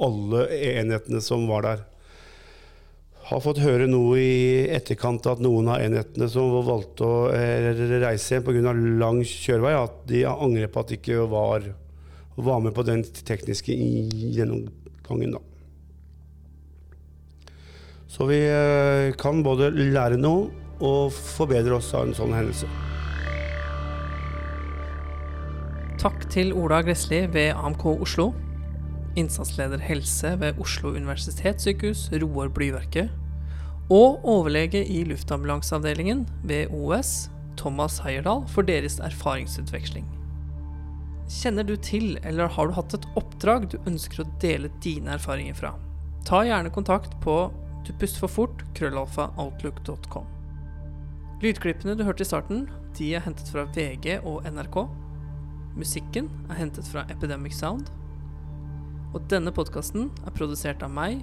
alle 0.07 0.41
enhetene 0.57 1.21
som 1.23 1.45
var 1.47 1.63
der 1.69 1.85
har 3.27 3.41
fått 3.43 3.59
høre 3.59 3.89
noe 3.91 4.19
i 4.21 4.67
etterkant 4.71 5.25
at 5.27 5.41
noen 5.43 5.67
av 5.73 5.81
enhetene 5.83 6.29
som 6.31 6.53
valgte 6.63 7.03
å 7.03 7.17
reise 7.33 8.37
hjem 8.37 8.45
pga. 8.45 8.73
lang 9.01 9.19
kjørevei, 9.27 9.73
at 9.75 9.97
de 10.07 10.23
angrer 10.29 10.71
på 10.71 10.79
at 10.79 10.93
de 10.93 10.99
ikke 10.99 11.27
var, 11.27 11.67
var 12.37 12.63
med 12.63 12.75
på 12.77 12.85
den 12.87 13.03
tekniske 13.03 13.75
gjennomgangen. 13.75 15.35
Da. 15.35 15.43
Så 18.07 18.29
vi 18.31 18.39
kan 19.19 19.43
både 19.43 19.73
lære 19.75 20.15
noe 20.15 20.47
og 20.79 21.11
forbedre 21.11 21.81
oss 21.81 21.91
av 21.97 22.07
en 22.07 22.15
sånn 22.15 22.35
hendelse. 22.37 22.69
Takk 25.97 26.27
til 26.31 26.53
Ola 26.55 26.79
Gressli 26.85 27.25
ved 27.33 27.57
AMK 27.57 27.89
Oslo. 27.97 28.31
Innsatsleder 29.17 29.81
helse 29.81 30.35
ved 30.39 30.59
Oslo 30.61 30.93
universitetssykehus, 30.95 32.09
Roar 32.21 32.47
Blyverket. 32.53 33.09
Og 33.89 34.25
overlege 34.27 34.85
i 34.85 35.03
luftambulanseavdelingen 35.07 36.27
ved 36.43 36.67
OS, 36.75 37.31
Thomas 37.57 37.99
Heierdal, 38.03 38.43
for 38.51 38.61
deres 38.67 38.99
erfaringsutveksling. 38.99 40.05
Kjenner 41.27 41.63
du 41.67 41.75
til, 41.75 42.19
eller 42.23 42.47
har 42.47 42.67
du 42.67 42.73
hatt 42.77 42.93
et 42.95 43.07
oppdrag 43.19 43.69
du 43.71 43.77
ønsker 43.89 44.21
å 44.23 44.31
dele 44.41 44.69
dine 44.83 45.11
erfaringer 45.17 45.53
fra? 45.57 45.71
Ta 46.27 46.43
gjerne 46.45 46.75
kontakt 46.75 47.11
på 47.23 47.51
dupustforfortkrøllalfaoutlook.com. 47.87 50.25
Lydklippene 51.43 51.95
du 51.97 52.03
hørte 52.07 52.23
i 52.23 52.27
starten, 52.27 52.59
de 52.97 53.15
er 53.15 53.21
hentet 53.25 53.47
fra 53.51 53.63
VG 53.75 54.05
og 54.23 54.37
NRK. 54.47 54.77
Musikken 55.77 56.25
er 56.49 56.55
hentet 56.63 56.85
fra 56.89 57.01
Epidemic 57.13 57.53
Sound. 57.59 57.85
Og 59.15 59.23
denne 59.31 59.53
podkasten 59.55 60.09
er 60.27 60.35
produsert 60.35 60.83
av 60.83 60.91
meg, 60.91 61.21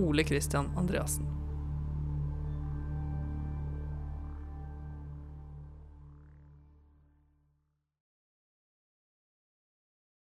Ole 0.00 0.26
Christian 0.26 0.72
Andreassen. 0.80 1.29